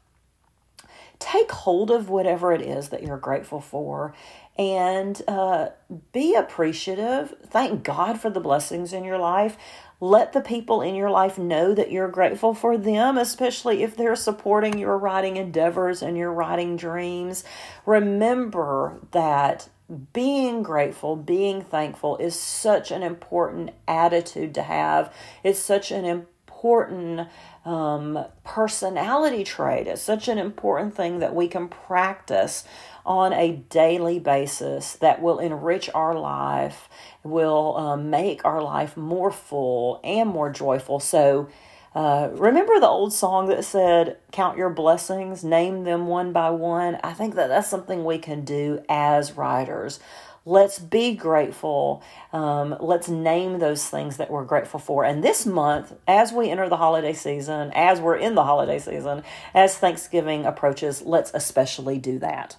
Take 1.19 1.51
hold 1.51 1.89
of 1.89 2.09
whatever 2.09 2.51
it 2.51 2.61
is 2.61 2.89
that 2.89 3.03
you're 3.03 3.17
grateful 3.17 3.61
for 3.61 4.13
and 4.57 5.21
uh, 5.27 5.69
be 6.11 6.35
appreciative. 6.35 7.33
Thank 7.47 7.83
God 7.83 8.19
for 8.19 8.29
the 8.29 8.39
blessings 8.39 8.93
in 8.93 9.03
your 9.03 9.17
life. 9.17 9.57
Let 9.99 10.33
the 10.33 10.41
people 10.41 10.81
in 10.81 10.95
your 10.95 11.09
life 11.09 11.37
know 11.37 11.73
that 11.73 11.91
you're 11.91 12.09
grateful 12.09 12.53
for 12.53 12.77
them, 12.77 13.17
especially 13.17 13.83
if 13.83 13.95
they're 13.95 14.17
supporting 14.17 14.77
your 14.77 14.97
writing 14.97 15.37
endeavors 15.37 16.01
and 16.01 16.17
your 16.17 16.33
writing 16.33 16.75
dreams. 16.75 17.43
Remember 17.85 18.99
that 19.11 19.69
being 19.93 20.63
grateful, 20.63 21.15
being 21.15 21.61
thankful 21.61 22.17
is 22.17 22.39
such 22.39 22.91
an 22.91 23.03
important 23.03 23.71
attitude 23.87 24.53
to 24.55 24.63
have. 24.63 25.13
It's 25.43 25.59
such 25.59 25.91
an 25.91 26.05
important 26.05 27.27
um, 27.65 28.25
personality 28.43 29.43
trait. 29.43 29.87
It's 29.87 30.01
such 30.01 30.27
an 30.27 30.37
important 30.37 30.95
thing 30.95 31.19
that 31.19 31.35
we 31.35 31.47
can 31.47 31.67
practice 31.67 32.63
on 33.05 33.33
a 33.33 33.51
daily 33.69 34.19
basis 34.19 34.93
that 34.93 35.21
will 35.21 35.39
enrich 35.39 35.89
our 35.93 36.17
life, 36.17 36.87
will 37.23 37.75
um, 37.77 38.09
make 38.09 38.45
our 38.45 38.61
life 38.61 38.95
more 38.95 39.31
full 39.31 39.99
and 40.03 40.29
more 40.29 40.49
joyful. 40.49 40.99
So, 40.99 41.49
uh, 41.95 42.29
remember 42.33 42.79
the 42.79 42.87
old 42.87 43.13
song 43.13 43.47
that 43.49 43.63
said, 43.63 44.17
Count 44.31 44.57
your 44.57 44.69
blessings, 44.69 45.43
name 45.43 45.83
them 45.83 46.07
one 46.07 46.33
by 46.33 46.49
one? 46.49 46.97
I 47.03 47.13
think 47.13 47.35
that 47.35 47.47
that's 47.47 47.69
something 47.69 48.03
we 48.03 48.17
can 48.17 48.43
do 48.43 48.83
as 48.89 49.33
writers. 49.33 49.99
Let's 50.45 50.77
be 50.77 51.15
grateful. 51.15 52.03
Um, 52.33 52.75
let's 52.79 53.07
name 53.07 53.59
those 53.59 53.87
things 53.87 54.17
that 54.17 54.29
we're 54.29 54.43
grateful 54.43 54.79
for. 54.79 55.05
And 55.05 55.23
this 55.23 55.45
month, 55.45 55.93
as 56.05 56.33
we 56.33 56.49
enter 56.49 56.67
the 56.67 56.77
holiday 56.77 57.13
season, 57.13 57.71
as 57.73 58.01
we're 58.01 58.17
in 58.17 58.35
the 58.35 58.43
holiday 58.43 58.79
season, 58.79 59.23
as 59.53 59.77
Thanksgiving 59.77 60.45
approaches, 60.45 61.01
let's 61.01 61.31
especially 61.33 61.97
do 61.97 62.19
that. 62.19 62.57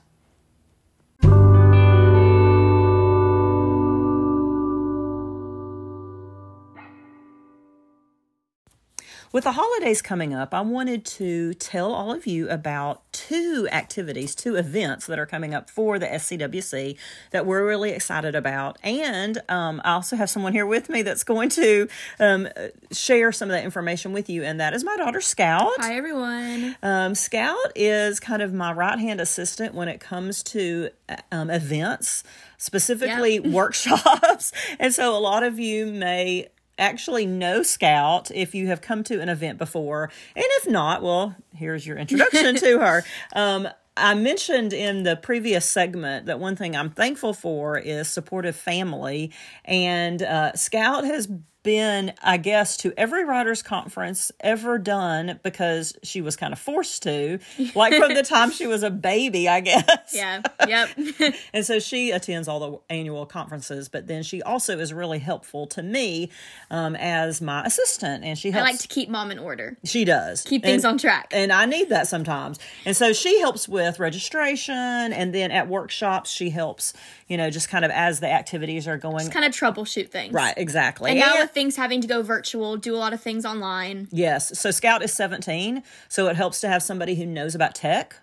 With 9.35 9.43
the 9.43 9.51
holidays 9.51 10.01
coming 10.01 10.33
up, 10.33 10.55
I 10.55 10.61
wanted 10.61 11.05
to 11.07 11.55
tell 11.55 11.93
all 11.93 12.13
of 12.13 12.25
you 12.25 12.49
about 12.49 13.03
two 13.11 13.67
activities, 13.73 14.33
two 14.33 14.55
events 14.55 15.07
that 15.07 15.19
are 15.19 15.27
coming 15.27 15.53
up 15.53 15.69
for 15.69 15.99
the 15.99 16.07
SCWC 16.07 16.97
that 17.33 17.45
we're 17.45 17.67
really 17.67 17.91
excited 17.91 18.37
about. 18.37 18.79
And 18.85 19.43
um, 19.49 19.83
I 19.85 19.95
also 19.95 20.15
have 20.15 20.31
someone 20.31 20.53
here 20.53 20.67
with 20.67 20.89
me 20.89 21.03
that's 21.03 21.25
going 21.25 21.49
to 21.49 21.89
um, 22.21 22.47
share 22.93 23.33
some 23.33 23.51
of 23.51 23.55
that 23.55 23.65
information 23.65 24.13
with 24.13 24.31
you, 24.31 24.45
and 24.45 24.61
that 24.61 24.73
is 24.73 24.85
my 24.85 24.97
daughter, 24.97 25.21
Scout. 25.21 25.73
Hi, 25.79 25.97
everyone. 25.97 26.77
Um, 26.81 27.17
Scout 27.17 27.73
is 27.75 28.21
kind 28.21 28.41
of 28.41 28.55
my 28.55 28.73
right 28.73 29.01
hand 29.01 29.21
assistant 29.21 29.75
when 29.75 29.89
it 29.89 29.99
comes 29.99 30.45
to 30.45 30.91
um, 31.33 31.51
events 31.51 32.23
specifically 32.57 33.35
yep. 33.35 33.47
workshops. 33.53 34.53
And 34.79 34.95
so 34.95 35.17
a 35.17 35.19
lot 35.19 35.43
of 35.43 35.59
you 35.59 35.87
may 35.87 36.51
actually 36.79 37.27
know 37.27 37.63
Scout 37.63 38.31
if 38.33 38.55
you 38.55 38.69
have 38.69 38.81
come 38.81 39.05
to 39.05 39.21
an 39.21 39.29
event 39.29 39.59
before. 39.59 40.11
And 40.35 40.45
if 40.47 40.69
not, 40.69 41.03
well, 41.03 41.37
here's 41.55 41.87
your 41.87 41.97
introduction 41.97 42.57
to 42.57 42.79
her. 42.81 43.05
Um, 43.35 43.69
I 43.97 44.15
mentioned 44.15 44.73
in 44.73 45.05
the 45.05 45.17
previous 45.17 45.65
segment 45.65 46.27
that 46.27 46.41
one 46.41 46.57
thing 46.57 46.75
I'm 46.77 46.91
thankful 46.91 47.33
for 47.33 47.79
is 47.79 48.09
supportive 48.09 48.57
family, 48.57 49.31
and 49.65 50.21
uh, 50.21 50.55
Scout 50.55 51.05
has 51.05 51.29
been, 51.65 52.13
I 52.23 52.37
guess, 52.37 52.77
to 52.79 52.95
every 52.97 53.25
writers 53.25 53.63
conference 53.63 54.31
ever 54.39 54.79
done 54.79 55.41
because 55.43 55.97
she 56.05 56.21
was 56.21 56.37
kind 56.37 56.53
of 56.53 56.59
forced 56.61 57.03
to, 57.03 57.41
like 57.75 57.95
from 57.95 58.15
the 58.15 58.23
time 58.29 58.53
she 58.53 58.69
was 58.69 58.85
a 58.85 58.91
baby, 58.91 59.49
I 59.49 59.61
guess. 59.61 60.15
Yeah. 60.15 60.43
Yep. 60.67 60.89
and 61.53 61.67
so 61.67 61.79
she 61.79 62.11
attends 62.11 62.49
all 62.49 62.61
the 62.61 62.95
annual 62.95 63.27
conferences, 63.27 63.89
but 63.89 64.07
then 64.07 64.23
she 64.23 64.41
also 64.43 64.79
is 64.79 64.93
really 64.93 65.19
helpful 65.19 65.67
to 65.69 65.83
me 65.83 66.31
um, 66.71 66.97
as 66.97 67.43
my 67.43 67.65
assistant, 67.65 68.25
and 68.25 68.39
she 68.39 68.51
helps. 68.51 68.67
I 68.67 68.71
like 68.71 68.81
to 68.81 68.89
keep 68.89 69.09
mom 69.09 69.31
in 69.31 69.39
order. 69.39 69.77
She 69.85 70.05
does 70.05 70.43
keep 70.43 70.63
things 70.63 70.85
and, 70.85 70.93
on 70.93 70.99
track, 70.99 71.29
and 71.33 71.53
I 71.53 71.67
need 71.67 71.91
that 71.91 72.09
sometimes. 72.09 72.59
And 72.87 72.97
so 72.97 73.13
she 73.13 73.41
helps 73.41 73.69
with 73.69 73.99
registration, 73.99 74.75
and 74.75 75.35
then 75.35 75.51
at 75.51 75.69
workshops 75.69 76.31
she 76.31 76.51
helps, 76.51 76.95
you 77.29 77.37
know, 77.37 77.51
just 77.51 77.69
kind 77.69 77.85
of 77.85 77.91
as 77.91 78.21
the 78.21 78.31
activities 78.31 78.89
are 78.89 78.97
going, 78.97 79.19
just 79.19 79.33
kind 79.33 79.45
of 79.45 79.53
troubleshoot 79.53 80.09
things. 80.09 80.33
Right. 80.33 80.55
Exactly. 80.57 81.11
And, 81.11 81.21
and 81.21 81.35
now 81.35 81.41
with 81.41 81.54
things 81.55 81.77
having 81.77 82.01
to 82.01 82.07
go 82.07 82.23
virtual, 82.23 82.77
do 82.77 82.95
a 82.95 82.99
lot 82.99 83.13
of 83.13 83.21
things 83.21 83.45
online. 83.45 84.09
Yes. 84.11 84.59
So 84.59 84.71
Scout 84.71 85.03
is 85.03 85.13
17, 85.13 85.83
so 86.09 86.29
it 86.29 86.37
helps 86.37 86.61
to 86.61 86.69
have 86.69 86.83
somebody 86.83 87.15
who 87.15 87.25
knows 87.25 87.55
about 87.55 87.75
tech. 87.75 88.17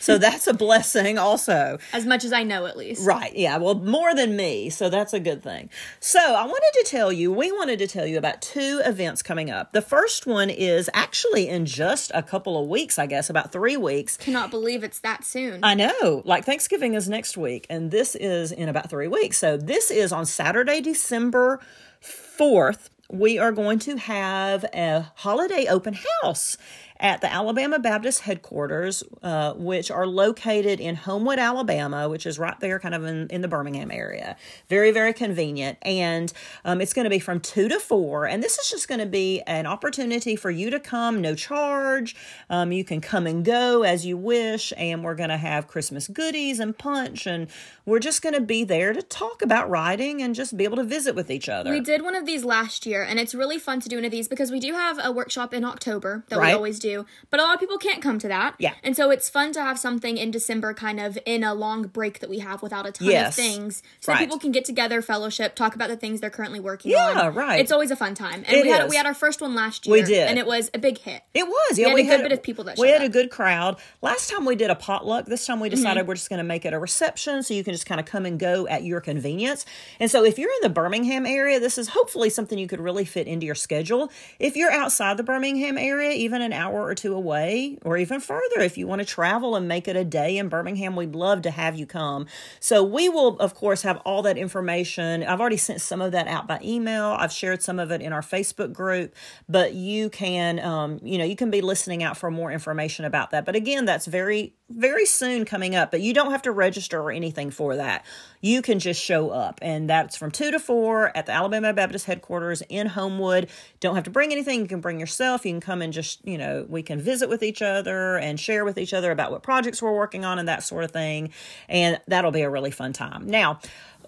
so 0.00 0.18
that's 0.18 0.46
a 0.46 0.54
blessing 0.54 1.18
also. 1.18 1.78
As 1.92 2.06
much 2.06 2.24
as 2.24 2.32
I 2.32 2.42
know 2.42 2.66
at 2.66 2.76
least. 2.76 3.06
Right. 3.06 3.34
Yeah. 3.34 3.58
Well, 3.58 3.74
more 3.74 4.14
than 4.14 4.36
me, 4.36 4.70
so 4.70 4.88
that's 4.88 5.12
a 5.12 5.20
good 5.20 5.42
thing. 5.42 5.70
So, 6.00 6.18
I 6.18 6.44
wanted 6.44 6.72
to 6.74 6.84
tell 6.86 7.12
you, 7.12 7.32
we 7.32 7.52
wanted 7.52 7.78
to 7.80 7.86
tell 7.86 8.06
you 8.06 8.18
about 8.18 8.40
two 8.40 8.80
events 8.84 9.22
coming 9.22 9.50
up. 9.50 9.72
The 9.72 9.82
first 9.82 10.26
one 10.26 10.50
is 10.50 10.88
actually 10.94 11.48
in 11.48 11.66
just 11.66 12.10
a 12.14 12.22
couple 12.22 12.60
of 12.60 12.68
weeks, 12.68 12.98
I 12.98 13.06
guess, 13.06 13.28
about 13.30 13.52
3 13.52 13.76
weeks. 13.76 14.16
Cannot 14.16 14.50
believe 14.50 14.84
it's 14.84 15.00
that 15.00 15.24
soon. 15.24 15.60
I 15.62 15.74
know. 15.74 16.22
Like 16.24 16.44
Thanksgiving 16.44 16.94
is 16.94 17.08
next 17.08 17.36
week 17.36 17.66
and 17.68 17.90
this 17.90 18.14
is 18.14 18.52
in 18.52 18.68
about 18.68 18.90
3 18.90 19.08
weeks. 19.08 19.38
So, 19.38 19.56
this 19.56 19.90
is 19.90 20.12
on 20.12 20.26
Saturday, 20.26 20.80
December 20.80 21.60
4th 22.02 22.88
we 23.10 23.38
are 23.38 23.52
going 23.52 23.78
to 23.78 23.96
have 23.96 24.64
a 24.74 25.10
holiday 25.16 25.66
open 25.66 25.96
house. 26.22 26.58
At 27.00 27.20
the 27.20 27.32
Alabama 27.32 27.78
Baptist 27.78 28.20
headquarters, 28.20 29.02
uh, 29.22 29.52
which 29.54 29.90
are 29.90 30.06
located 30.06 30.80
in 30.80 30.96
Homewood, 30.96 31.38
Alabama, 31.38 32.08
which 32.08 32.26
is 32.26 32.38
right 32.38 32.58
there 32.60 32.78
kind 32.78 32.94
of 32.94 33.04
in, 33.04 33.28
in 33.28 33.40
the 33.40 33.48
Birmingham 33.48 33.90
area. 33.90 34.36
Very, 34.68 34.90
very 34.90 35.12
convenient. 35.12 35.78
And 35.82 36.32
um, 36.64 36.80
it's 36.80 36.92
going 36.92 37.04
to 37.04 37.10
be 37.10 37.18
from 37.18 37.40
2 37.40 37.68
to 37.68 37.78
4. 37.78 38.26
And 38.26 38.42
this 38.42 38.58
is 38.58 38.70
just 38.70 38.88
going 38.88 39.00
to 39.00 39.06
be 39.06 39.40
an 39.46 39.66
opportunity 39.66 40.34
for 40.36 40.50
you 40.50 40.70
to 40.70 40.80
come, 40.80 41.20
no 41.20 41.34
charge. 41.34 42.16
Um, 42.50 42.72
you 42.72 42.84
can 42.84 43.00
come 43.00 43.26
and 43.26 43.44
go 43.44 43.82
as 43.82 44.04
you 44.06 44.16
wish. 44.16 44.72
And 44.76 45.04
we're 45.04 45.14
going 45.14 45.30
to 45.30 45.36
have 45.36 45.68
Christmas 45.68 46.08
goodies 46.08 46.58
and 46.60 46.76
punch. 46.76 47.26
And 47.26 47.48
we're 47.84 47.98
just 48.00 48.22
going 48.22 48.34
to 48.34 48.40
be 48.40 48.64
there 48.64 48.92
to 48.92 49.02
talk 49.02 49.42
about 49.42 49.70
writing 49.70 50.20
and 50.22 50.34
just 50.34 50.56
be 50.56 50.64
able 50.64 50.76
to 50.76 50.84
visit 50.84 51.14
with 51.14 51.30
each 51.30 51.48
other. 51.48 51.70
We 51.70 51.80
did 51.80 52.02
one 52.02 52.14
of 52.14 52.26
these 52.26 52.44
last 52.44 52.86
year, 52.86 53.02
and 53.02 53.18
it's 53.18 53.34
really 53.34 53.58
fun 53.58 53.80
to 53.80 53.88
do 53.88 53.96
one 53.96 54.04
of 54.04 54.10
these 54.10 54.28
because 54.28 54.50
we 54.50 54.60
do 54.60 54.72
have 54.72 54.98
a 55.02 55.12
workshop 55.12 55.54
in 55.54 55.64
October 55.64 56.24
that 56.28 56.38
Right. 56.38 56.48
we 56.48 56.52
always 56.52 56.78
do, 56.78 56.87
but 57.30 57.40
a 57.40 57.42
lot 57.42 57.54
of 57.54 57.60
people 57.60 57.78
can't 57.78 58.02
come 58.02 58.18
to 58.18 58.28
that. 58.28 58.54
Yeah. 58.58 58.74
And 58.82 58.96
so 58.96 59.10
it's 59.10 59.28
fun 59.28 59.52
to 59.52 59.62
have 59.62 59.78
something 59.78 60.16
in 60.16 60.30
December, 60.30 60.74
kind 60.74 61.00
of 61.00 61.18
in 61.26 61.44
a 61.44 61.54
long 61.54 61.82
break 61.88 62.20
that 62.20 62.30
we 62.30 62.38
have 62.40 62.62
without 62.62 62.86
a 62.86 62.92
ton 62.92 63.08
Yes. 63.08 63.28
of 63.38 63.44
things, 63.44 63.82
so 64.00 64.12
Right. 64.12 64.18
that 64.18 64.24
people 64.24 64.38
can 64.38 64.52
get 64.52 64.64
together, 64.64 65.02
fellowship, 65.02 65.54
talk 65.54 65.74
about 65.74 65.88
the 65.88 65.96
things 65.96 66.20
they're 66.20 66.30
currently 66.30 66.60
working 66.60 66.94
on. 66.94 67.16
Yeah, 67.16 67.30
right. 67.34 67.60
It's 67.60 67.72
always 67.72 67.90
a 67.90 67.96
fun 67.96 68.14
time. 68.14 68.44
And 68.46 68.56
It 68.56 68.62
we 68.64 68.70
had 68.70 68.84
is. 68.84 68.90
we 68.90 68.96
had 68.96 69.06
our 69.06 69.14
first 69.14 69.40
one 69.40 69.54
last 69.54 69.86
year. 69.86 69.92
We 69.94 70.02
did. 70.02 70.28
and 70.28 70.38
it 70.38 70.46
was 70.46 70.70
a 70.74 70.78
big 70.78 70.98
hit. 70.98 71.22
It 71.34 71.46
was. 71.46 71.78
Yeah, 71.78 71.88
had 71.88 71.98
a 71.98 72.02
good 72.04 72.22
bit 72.22 72.32
of 72.32 72.42
people 72.42 72.64
that 72.64 72.78
We 72.78 72.88
had 72.88 73.02
a 73.02 73.08
good 73.08 73.30
crowd. 73.30 73.76
Last 74.02 74.30
time 74.30 74.44
we 74.44 74.56
did 74.56 74.70
a 74.70 74.74
potluck. 74.74 75.26
This 75.26 75.46
time 75.46 75.60
we 75.60 75.68
decided 75.68 76.00
Mm-hmm. 76.00 76.08
we're 76.08 76.14
just 76.14 76.28
going 76.28 76.38
to 76.38 76.44
make 76.44 76.64
it 76.64 76.72
a 76.72 76.78
reception, 76.78 77.42
so 77.42 77.54
you 77.54 77.64
can 77.64 77.72
just 77.72 77.86
kind 77.86 77.98
of 78.00 78.06
come 78.06 78.24
and 78.26 78.38
go 78.38 78.66
at 78.68 78.84
your 78.84 79.00
convenience. 79.00 79.64
And 79.98 80.10
so, 80.10 80.24
if 80.24 80.38
you're 80.38 80.50
in 80.50 80.60
the 80.62 80.68
Birmingham 80.68 81.24
area, 81.26 81.58
this 81.58 81.78
is 81.78 81.88
hopefully 81.88 82.28
something 82.30 82.58
you 82.58 82.66
could 82.68 82.80
really 82.80 83.04
fit 83.04 83.26
into 83.26 83.46
your 83.46 83.54
schedule. 83.54 84.10
If 84.38 84.54
you're 84.56 84.70
outside 84.70 85.16
the 85.16 85.22
Birmingham 85.22 85.78
area, 85.78 86.10
even 86.10 86.42
an 86.42 86.52
hour 86.52 86.77
or 86.82 86.94
two 86.94 87.14
away, 87.14 87.78
or 87.84 87.96
even 87.96 88.20
further, 88.20 88.60
if 88.60 88.76
you 88.76 88.86
want 88.86 89.00
to 89.00 89.04
travel 89.04 89.56
and 89.56 89.66
make 89.66 89.88
it 89.88 89.96
a 89.96 90.04
day 90.04 90.36
in 90.36 90.48
Birmingham, 90.48 90.96
we'd 90.96 91.14
love 91.14 91.42
to 91.42 91.50
have 91.50 91.76
you 91.76 91.86
come. 91.86 92.26
So 92.60 92.82
we 92.82 93.08
will, 93.08 93.38
of 93.38 93.54
course, 93.54 93.82
have 93.82 93.98
all 94.04 94.22
that 94.22 94.36
information. 94.36 95.22
I've 95.24 95.40
already 95.40 95.56
sent 95.56 95.80
some 95.80 96.02
of 96.02 96.12
that 96.12 96.28
out 96.28 96.46
by 96.46 96.60
email. 96.62 97.16
I've 97.18 97.32
shared 97.32 97.62
some 97.62 97.78
of 97.78 97.90
it 97.90 98.02
in 98.02 98.12
our 98.12 98.22
Facebook 98.22 98.72
group, 98.72 99.14
but 99.48 99.74
you 99.74 100.10
can, 100.10 100.58
um, 100.60 101.00
you 101.02 101.18
know, 101.18 101.24
you 101.24 101.36
can 101.36 101.50
be 101.50 101.60
listening 101.60 102.02
out 102.02 102.16
for 102.16 102.30
more 102.30 102.52
information 102.52 103.04
about 103.04 103.30
that. 103.30 103.44
But 103.44 103.56
again, 103.56 103.84
that's 103.84 104.06
very, 104.06 104.54
very 104.70 105.06
soon 105.06 105.44
coming 105.44 105.74
up. 105.74 105.90
But 105.90 106.00
you 106.00 106.12
don't 106.12 106.30
have 106.30 106.42
to 106.42 106.52
register 106.52 107.00
or 107.00 107.10
anything 107.10 107.50
for 107.50 107.76
that. 107.76 108.04
You 108.40 108.62
can 108.62 108.78
just 108.78 109.02
show 109.02 109.30
up, 109.30 109.58
and 109.62 109.90
that's 109.90 110.16
from 110.16 110.30
two 110.30 110.50
to 110.50 110.58
four 110.58 111.16
at 111.16 111.26
the 111.26 111.32
Alabama 111.32 111.72
Baptist 111.72 112.06
headquarters 112.06 112.62
in 112.68 112.86
Homewood. 112.86 113.48
Don't 113.80 113.94
have 113.94 114.04
to 114.04 114.10
bring 114.10 114.30
anything. 114.30 114.60
You 114.60 114.68
can 114.68 114.80
bring 114.80 115.00
yourself. 115.00 115.44
You 115.44 115.52
can 115.52 115.60
come 115.60 115.82
and 115.82 115.92
just, 115.92 116.24
you 116.26 116.38
know, 116.38 116.64
we 116.68 116.82
can 116.82 117.00
visit 117.00 117.28
with 117.28 117.42
each 117.42 117.62
other 117.62 118.16
and 118.16 118.38
share 118.38 118.64
with 118.64 118.78
each 118.78 118.94
other 118.94 119.10
about 119.10 119.32
what 119.32 119.42
projects 119.42 119.82
we're 119.82 119.96
working 119.96 120.24
on 120.24 120.38
and 120.38 120.48
that 120.48 120.62
sort 120.62 120.84
of 120.84 120.92
thing. 120.92 121.32
And 121.68 122.00
that'll 122.06 122.30
be 122.30 122.42
a 122.42 122.50
really 122.50 122.70
fun 122.70 122.92
time. 122.92 123.28
Now, 123.28 123.58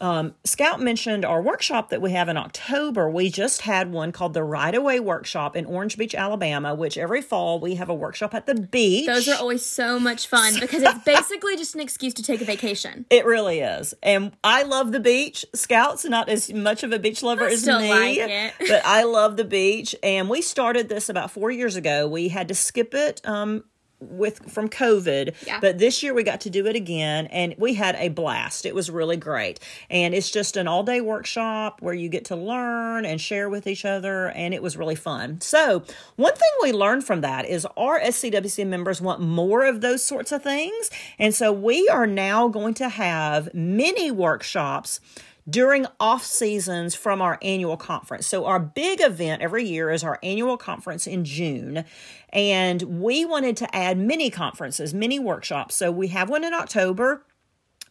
um, 0.01 0.35
Scout 0.45 0.81
mentioned 0.81 1.25
our 1.25 1.43
workshop 1.43 1.91
that 1.91 2.01
we 2.01 2.13
have 2.13 2.29
in 2.29 2.37
October. 2.37 3.11
We 3.11 3.31
just 3.31 3.63
had 3.63 3.93
one 3.93 4.13
called 4.13 4.35
the 4.35 4.43
Right 4.43 4.75
Away 4.75 5.01
Workshop 5.01 5.57
in 5.57 5.67
Orange 5.67 5.99
Beach, 5.99 6.15
Alabama, 6.15 6.75
which 6.75 6.97
every 6.97 7.23
fall 7.23 7.61
we 7.61 7.75
have 7.75 7.89
a 7.89 7.95
workshop 7.95 8.35
at 8.35 8.47
the 8.47 8.55
beach. 8.55 9.07
Those 9.07 9.29
are 9.29 9.39
always 9.39 9.65
so 9.65 10.01
much 10.01 10.27
fun 10.27 10.55
because 10.61 10.83
it's 10.83 11.05
basically 11.05 11.57
just 11.57 11.75
an 11.75 11.81
excuse 11.81 12.15
to 12.15 12.23
take 12.23 12.41
a 12.41 12.45
vacation. 12.45 13.07
It 13.11 13.25
really 13.27 13.61
is. 13.61 13.95
And 14.03 14.33
I 14.43 14.63
love 14.63 14.93
the 14.93 15.01
beach. 15.01 15.45
Scout's 15.55 16.05
not 16.05 16.29
as 16.29 16.53
much 16.53 16.83
of 16.83 16.93
a 16.93 16.99
beach 16.99 17.23
lover 17.23 17.47
as 17.47 17.63
still 17.63 17.81
me. 17.81 17.91
like 17.91 18.55
but 18.59 18.83
I 18.85 19.05
love 19.05 19.37
the 19.37 19.45
beach. 19.45 19.95
And 20.03 20.29
we 20.29 20.41
started 20.43 20.89
this 20.89 21.09
about 21.09 21.31
four 21.31 21.51
years 21.51 21.77
ago. 21.77 22.09
We 22.09 22.29
had 22.29 22.49
to 22.49 22.55
skip 22.55 22.95
it 22.95 23.21
um 23.27 23.65
with 24.01 24.51
from 24.51 24.69
COVID. 24.69 25.35
Yeah. 25.47 25.61
But 25.61 25.79
this 25.79 26.03
year 26.03 26.15
we 26.15 26.23
got 26.23 26.41
to 26.43 26.51
do 26.51 26.67
it 26.67 26.77
again 26.77 27.27
and 27.27 27.55
we 27.59 27.75
had 27.75 27.97
a 27.97 28.09
blast. 28.09 28.67
It 28.67 28.75
was 28.75 28.91
really 28.91 29.17
great. 29.17 29.61
And 29.89 30.15
it's 30.15 30.31
just 30.31 30.57
an 30.57 30.67
all 30.67 30.83
day 30.83 31.01
workshop 31.01 31.83
where 31.83 31.95
you 31.95 32.09
get 32.09 32.25
to 32.27 32.37
learn 32.37 33.05
and 33.05 33.21
share 33.21 33.49
with 33.49 33.67
each 33.67 33.85
other 33.85 34.29
and 34.31 34.55
it 34.55 34.63
was 34.63 34.77
really 34.77 34.95
fun. 34.95 35.41
So, 35.41 35.83
one 36.17 36.35
thing 36.35 36.51
we 36.63 36.73
learned 36.73 37.05
from 37.05 37.21
that 37.21 37.47
is 37.47 37.67
our 37.77 38.01
SCWC 38.01 38.67
members 38.67 39.01
want 39.01 39.21
more 39.21 39.65
of 39.65 39.81
those 39.81 40.03
sorts 40.03 40.33
of 40.33 40.43
things. 40.43 40.91
And 41.19 41.35
so 41.35 41.53
we 41.53 41.89
are 41.89 42.07
now 42.07 42.49
going 42.49 42.75
to 42.75 42.89
have 42.89 43.53
mini 43.55 44.11
workshops 44.11 45.01
during 45.49 45.87
off 45.99 46.25
seasons 46.25 46.95
from 46.95 47.23
our 47.23 47.39
annual 47.43 47.77
conference. 47.77 48.27
So, 48.27 48.45
our 48.45 48.61
big 48.61 49.01
event 49.01 49.43
every 49.43 49.65
year 49.65 49.91
is 49.91 50.05
our 50.05 50.19
annual 50.23 50.57
conference 50.57 51.07
in 51.07 51.25
June. 51.25 51.85
And 52.33 52.83
we 52.83 53.25
wanted 53.25 53.57
to 53.59 53.77
add 53.77 53.99
mini 53.99 54.31
conferences, 54.31 54.95
mini 54.95 55.19
workshops. 55.19 55.75
So, 55.75 55.91
we 55.91 56.09
have 56.09 56.29
one 56.29 56.45
in 56.45 56.55
October. 56.55 57.25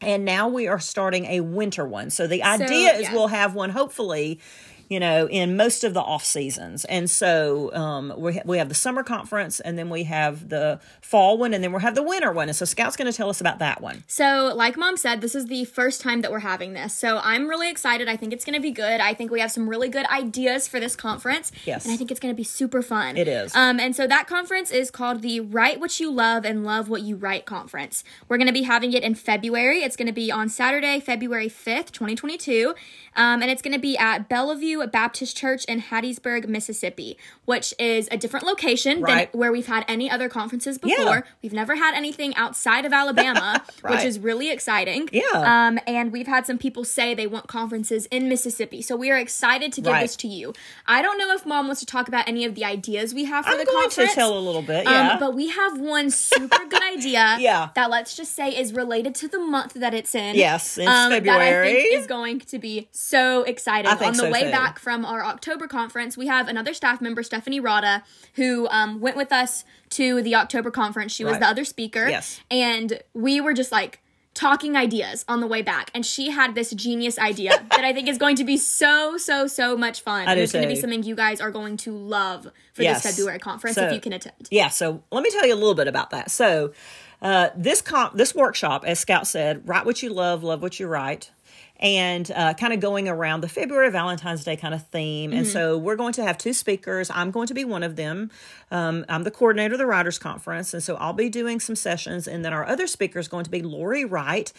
And 0.02 0.24
now 0.24 0.48
we 0.48 0.68
are 0.68 0.80
starting 0.80 1.26
a 1.26 1.42
winter 1.42 1.86
one. 1.86 2.10
So 2.10 2.26
the 2.26 2.44
idea 2.44 2.94
is 2.94 3.04
yeah. 3.04 3.14
we'll 3.14 3.28
have 3.28 3.54
one 3.54 3.70
hopefully, 3.70 4.40
you 4.90 5.00
know, 5.00 5.28
in 5.30 5.56
most 5.56 5.84
of 5.84 5.94
the 5.94 6.02
off 6.02 6.26
seasons. 6.26 6.84
And 6.86 7.10
so 7.10 7.72
um, 7.74 8.12
we, 8.18 8.34
ha- 8.34 8.42
we 8.44 8.58
have 8.58 8.70
the 8.70 8.76
summer 8.76 9.04
conference 9.04 9.60
and 9.60 9.78
then 9.78 9.90
we 9.90 10.04
have 10.04 10.50
the 10.50 10.80
fall 11.02 11.38
one 11.38 11.54
and 11.54 11.64
then 11.64 11.72
we'll 11.72 11.82
have 11.82 11.94
the 11.94 12.04
winter 12.04 12.32
one. 12.32 12.50
And 12.50 12.56
so 12.56 12.66
Scout's 12.66 12.98
going 12.98 13.10
to 13.10 13.16
tell 13.16 13.30
us 13.30 13.40
about 13.40 13.60
that 13.60 13.82
one. 13.82 14.04
So, 14.08 14.52
like 14.56 14.78
mom 14.78 14.98
said, 14.98 15.22
this 15.22 15.36
is 15.36 15.46
the 15.46 15.66
first 15.66 16.02
time 16.02 16.22
that 16.22 16.32
we're 16.32 16.40
having 16.40 16.74
this. 16.74 16.94
So, 16.96 17.20
I'm 17.24 17.48
really 17.48 17.70
excited. 17.70 18.10
I 18.10 18.16
think 18.16 18.34
it's 18.34 18.44
going 18.44 18.56
to 18.56 18.62
be 18.62 18.72
good. 18.72 19.00
I 19.00 19.14
think 19.14 19.30
we 19.30 19.40
have 19.42 19.52
some 19.52 19.70
really 19.70 19.90
good 19.90 20.08
ideas 20.08 20.68
for 20.68 20.80
this 20.80 20.96
conference. 20.96 21.52
Yes. 21.66 21.86
And 21.86 21.94
I 21.94 21.98
think 21.98 22.10
it's 22.10 22.20
going 22.20 22.34
to 22.34 22.38
be 22.38 22.44
super 22.44 22.82
fun. 22.82 23.16
It 23.16 23.28
is. 23.28 23.56
Um, 23.56 23.80
and 23.80 23.96
so, 23.96 24.08
that 24.08 24.26
conference 24.28 24.72
is 24.72 24.90
called 24.90 25.22
the 25.22 25.40
Write 25.40 25.80
What 25.80 26.00
You 26.00 26.12
Love 26.12 26.46
and 26.46 26.64
Love 26.64 26.90
What 26.90 27.04
You 27.04 27.16
Write 27.16 27.46
conference. 27.46 28.04
We're 28.28 28.38
going 28.38 28.48
to 28.48 28.54
be 28.54 28.64
having 28.64 28.94
it 28.94 29.04
in 29.04 29.14
February. 29.14 29.84
It's 29.84 29.96
going 29.96 30.08
to 30.08 30.14
be 30.14 30.32
on 30.32 30.50
Saturday, 30.50 31.00
February 31.00 31.48
5th, 31.48 31.92
2022. 31.92 32.74
Um, 33.16 33.42
and 33.42 33.52
it's 33.52 33.62
going 33.62 33.74
to 33.74 33.80
be 33.80 33.98
at 33.98 34.30
Bellevue 34.30 34.79
Baptist 34.88 35.36
Church 35.38 35.66
in 35.66 35.82
Hattiesburg, 35.82 36.48
Mississippi, 36.48 37.18
which 37.46 37.74
is 37.80 38.08
a 38.12 38.18
different 38.18 38.46
location 38.46 39.02
Right. 39.02 39.32
than 39.32 39.40
where 39.40 39.52
we've 39.52 39.68
had 39.68 39.86
any 39.88 40.10
other 40.10 40.30
conferences 40.30 40.78
before. 40.78 41.06
Yeah. 41.16 41.22
We've 41.44 41.54
never 41.54 41.76
had 41.76 41.96
anything 41.96 42.36
outside 42.36 42.86
of 42.86 42.94
Alabama, 42.94 43.64
which 43.84 44.04
is 44.04 44.20
really 44.20 44.50
exciting. 44.52 45.10
Yeah. 45.12 45.24
Um, 45.34 45.80
and 45.88 46.12
we've 46.12 46.28
had 46.28 46.46
some 46.46 46.58
people 46.58 46.84
say 46.84 47.14
they 47.14 47.28
want 47.28 47.48
conferences 47.48 48.06
in 48.08 48.30
Mississippi. 48.30 48.82
So 48.82 48.96
we 48.96 49.12
are 49.12 49.18
excited 49.18 49.74
to 49.74 49.82
give 49.82 49.94
Right. 49.94 50.02
this 50.02 50.16
to 50.18 50.28
you. 50.28 50.54
I 50.88 51.02
don't 51.02 51.18
know 51.18 51.34
if 51.34 51.46
mom 51.46 51.68
wants 51.68 51.80
to 51.82 51.86
talk 51.86 52.08
about 52.08 52.28
any 52.28 52.46
of 52.46 52.56
the 52.56 52.66
ideas 52.66 53.14
we 53.14 53.26
have 53.26 53.46
for 53.46 53.52
I'm 53.52 53.58
the 53.58 53.66
going 53.66 53.82
conference. 53.84 54.12
to 54.12 54.16
tell 54.16 54.38
a 54.38 54.40
little 54.40 54.62
bit. 54.62 54.86
Um, 54.88 54.94
Yeah. 54.94 55.18
but 55.20 55.34
we 55.34 55.50
have 55.50 55.80
one 55.80 56.10
super 56.12 56.66
good 56.70 56.82
idea 56.84 57.38
Yeah. 57.40 57.70
that 57.76 57.90
let's 57.90 58.16
just 58.16 58.36
say 58.36 58.50
is 58.56 58.74
related 58.74 59.16
to 59.16 59.28
the 59.28 59.40
month 59.40 59.74
that 59.76 59.94
it's 59.94 60.14
in. 60.16 60.36
Yes, 60.36 60.78
it's 60.78 60.86
That 60.86 61.12
I 61.12 61.64
think 61.64 61.94
is 62.00 62.08
going 62.08 62.40
to 62.42 62.60
be 62.60 62.88
so 62.92 63.44
exciting. 63.44 63.90
On 63.92 63.98
the 63.98 64.14
so, 64.14 64.30
way 64.32 64.44
too. 64.44 64.52
back 64.52 64.69
from 64.78 65.06
our 65.06 65.24
October 65.26 65.68
conference, 65.68 66.18
we 66.18 66.28
have 66.28 66.48
another 66.48 66.74
staff 66.74 67.02
member, 67.02 67.24
Stephanie 67.24 67.60
Rada, 67.62 68.04
who 68.36 68.68
um, 68.70 69.00
went 69.00 69.16
with 69.18 69.32
us 69.32 69.64
to 69.92 70.22
the 70.22 70.36
October 70.36 70.70
conference. 70.70 71.12
She 71.14 71.24
was 71.24 71.32
Right. 71.34 71.40
the 71.42 71.48
other 71.48 71.64
speaker. 71.66 72.08
Yes. 72.10 72.40
And 72.52 73.02
we 73.14 73.42
were 73.42 73.54
just 73.54 73.72
like, 73.72 74.02
talking 74.36 74.78
ideas 74.78 75.26
on 75.28 75.42
the 75.42 75.48
way 75.48 75.62
back 75.62 75.92
and 75.94 76.06
she 76.06 76.30
had 76.30 76.56
this 76.56 76.70
genius 76.72 77.18
idea 77.20 77.50
that 77.72 77.84
I 77.84 77.92
think 77.92 78.08
is 78.08 78.18
going 78.18 78.38
to 78.38 78.46
be 78.46 78.56
so 78.56 79.18
so 79.18 79.48
so 79.48 79.76
much 79.76 80.00
fun. 80.02 80.28
I 80.30 80.32
and 80.32 80.40
it's 80.40 80.54
going 80.54 80.64
to 80.64 80.70
be 80.74 80.80
something 80.80 81.04
you 81.04 81.16
guys 81.16 81.42
are 81.42 81.52
going 81.52 81.76
to 81.78 81.92
love 81.92 82.44
for 82.74 82.84
Yes. 82.84 83.04
this 83.04 83.16
February 83.18 83.40
conference 83.40 83.76
So- 83.76 83.88
if 83.88 83.92
you 83.94 84.00
can 84.00 84.14
attend. 84.14 84.48
Yeah, 84.50 84.70
so 84.70 85.04
let 85.12 85.24
me 85.24 85.32
tell 85.32 85.46
you 85.46 85.54
a 85.54 85.58
little 85.58 85.74
bit 85.74 85.88
about 85.90 86.12
that. 86.12 86.32
So, 86.32 86.74
uh, 87.22 87.50
this 87.58 87.82
comp, 87.82 88.14
this 88.16 88.34
workshop, 88.34 88.86
as 88.86 89.00
Scout 89.00 89.28
said, 89.28 89.68
write 89.68 89.86
what 89.86 90.02
you 90.04 90.10
love, 90.14 90.42
love 90.44 90.62
what 90.62 90.80
you 90.80 90.88
write, 90.88 91.32
and 91.80 92.30
uh, 92.32 92.54
kind 92.56 92.74
of 92.74 92.82
going 92.82 93.08
around 93.08 93.42
the 93.42 93.48
February 93.48 93.90
Valentine's 93.90 94.44
Day 94.44 94.58
kind 94.58 94.74
of 94.74 94.86
theme. 94.88 95.32
And 95.32 95.48
so 95.48 95.78
we're 95.78 95.96
going 95.96 96.14
to 96.14 96.24
have 96.24 96.38
two 96.38 96.52
speakers. 96.54 97.10
I'm 97.10 97.32
going 97.32 97.48
to 97.48 97.54
be 97.54 97.64
one 97.64 97.84
of 97.84 97.96
them. 97.96 98.32
Um, 98.70 99.06
I'm 99.08 99.24
the 99.24 99.32
coordinator 99.32 99.76
of 99.76 99.78
the 99.80 99.86
Writers 99.86 100.20
Conference, 100.20 100.74
and 100.74 100.84
so 100.84 100.96
I'll 100.96 101.14
be 101.14 101.30
doing 101.30 101.60
some 101.60 101.76
sessions. 101.76 102.28
And 102.28 102.44
then 102.44 102.54
our 102.54 102.66
other 102.66 102.86
speaker 102.86 103.20
is 103.20 103.30
going 103.30 103.46
to 103.46 103.50
be 103.50 103.62
Lori 103.62 104.04
Wright. 104.04 104.52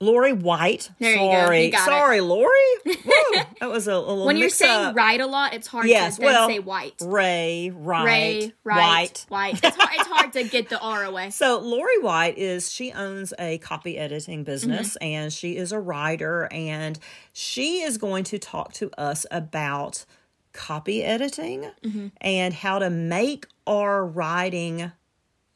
Lori 0.00 0.32
White. 0.32 0.90
There 0.98 1.12
you 1.12 1.16
sorry, 1.18 1.64
You 1.66 1.72
got 1.72 1.82
it. 1.82 1.90
sorry, 1.90 2.20
Lori. 2.20 2.50
Woo, 2.86 2.94
that 3.60 3.70
was 3.70 3.86
a, 3.88 3.92
a 3.92 3.98
little 3.98 4.26
When 4.26 4.36
you're 4.36 4.48
saying 4.50 4.86
up. 4.86 4.96
right 4.96 5.20
a 5.20 5.26
lot, 5.26 5.54
it's 5.54 5.66
hard 5.66 5.86
Yes, 5.86 6.16
to 6.18 6.24
well, 6.24 6.48
say 6.48 6.58
white. 6.58 6.94
Ray, 7.02 7.70
right, 7.74 8.04
Ray, 8.04 8.52
right, 8.64 8.76
White. 8.76 9.26
white. 9.28 9.60
It's 9.64 9.76
hard, 9.76 9.90
it's 9.94 10.08
hard 10.08 10.32
to 10.34 10.44
get 10.44 10.68
the 10.68 10.78
R 10.80 11.04
away. 11.04 11.30
So 11.30 11.58
Lori 11.60 11.98
White 12.00 12.36
is 12.38 12.72
she 12.72 12.92
owns 12.92 13.32
a 13.38 13.58
copy 13.58 13.96
editing 13.96 14.44
business 14.44 14.94
Mm-hmm. 15.00 15.04
and 15.04 15.32
she 15.32 15.56
is 15.56 15.72
a 15.72 15.78
writer 15.80 16.48
and 16.52 16.98
she 17.32 17.80
is 17.82 17.96
going 17.96 18.24
to 18.24 18.38
talk 18.38 18.72
to 18.74 18.90
us 18.98 19.24
about 19.30 20.04
copy 20.52 21.02
editing 21.02 21.70
Mm-hmm. 21.82 22.08
and 22.20 22.52
how 22.52 22.78
to 22.78 22.90
make 22.90 23.46
our 23.66 24.04
writing 24.04 24.92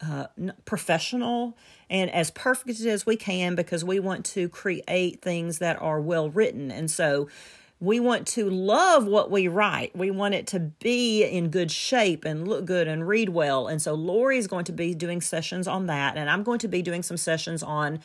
uh, 0.06 0.26
professional 0.64 1.56
and 1.90 2.10
as 2.10 2.30
perfect 2.30 2.80
as 2.80 3.04
we 3.04 3.16
can 3.16 3.54
because 3.54 3.84
we 3.84 3.98
want 3.98 4.24
to 4.24 4.48
create 4.48 5.20
things 5.22 5.58
that 5.58 5.80
are 5.82 6.00
well 6.00 6.30
written 6.30 6.70
and 6.70 6.90
so 6.90 7.28
we 7.80 8.00
want 8.00 8.26
to 8.26 8.50
love 8.50 9.06
what 9.06 9.30
we 9.30 9.46
write. 9.46 9.96
We 9.96 10.10
want 10.10 10.34
it 10.34 10.48
to 10.48 10.58
be 10.58 11.22
in 11.24 11.48
good 11.48 11.70
shape 11.70 12.24
and 12.24 12.48
look 12.48 12.64
good 12.64 12.88
and 12.88 13.06
read 13.06 13.28
well. 13.28 13.68
And 13.68 13.80
so 13.80 13.94
Lori 13.94 14.36
is 14.36 14.48
going 14.48 14.64
to 14.64 14.72
be 14.72 14.94
doing 14.94 15.20
sessions 15.20 15.68
on 15.68 15.86
that. 15.86 16.16
And 16.16 16.28
I'm 16.28 16.42
going 16.42 16.58
to 16.60 16.68
be 16.68 16.82
doing 16.82 17.04
some 17.04 17.16
sessions 17.16 17.62
on 17.62 18.00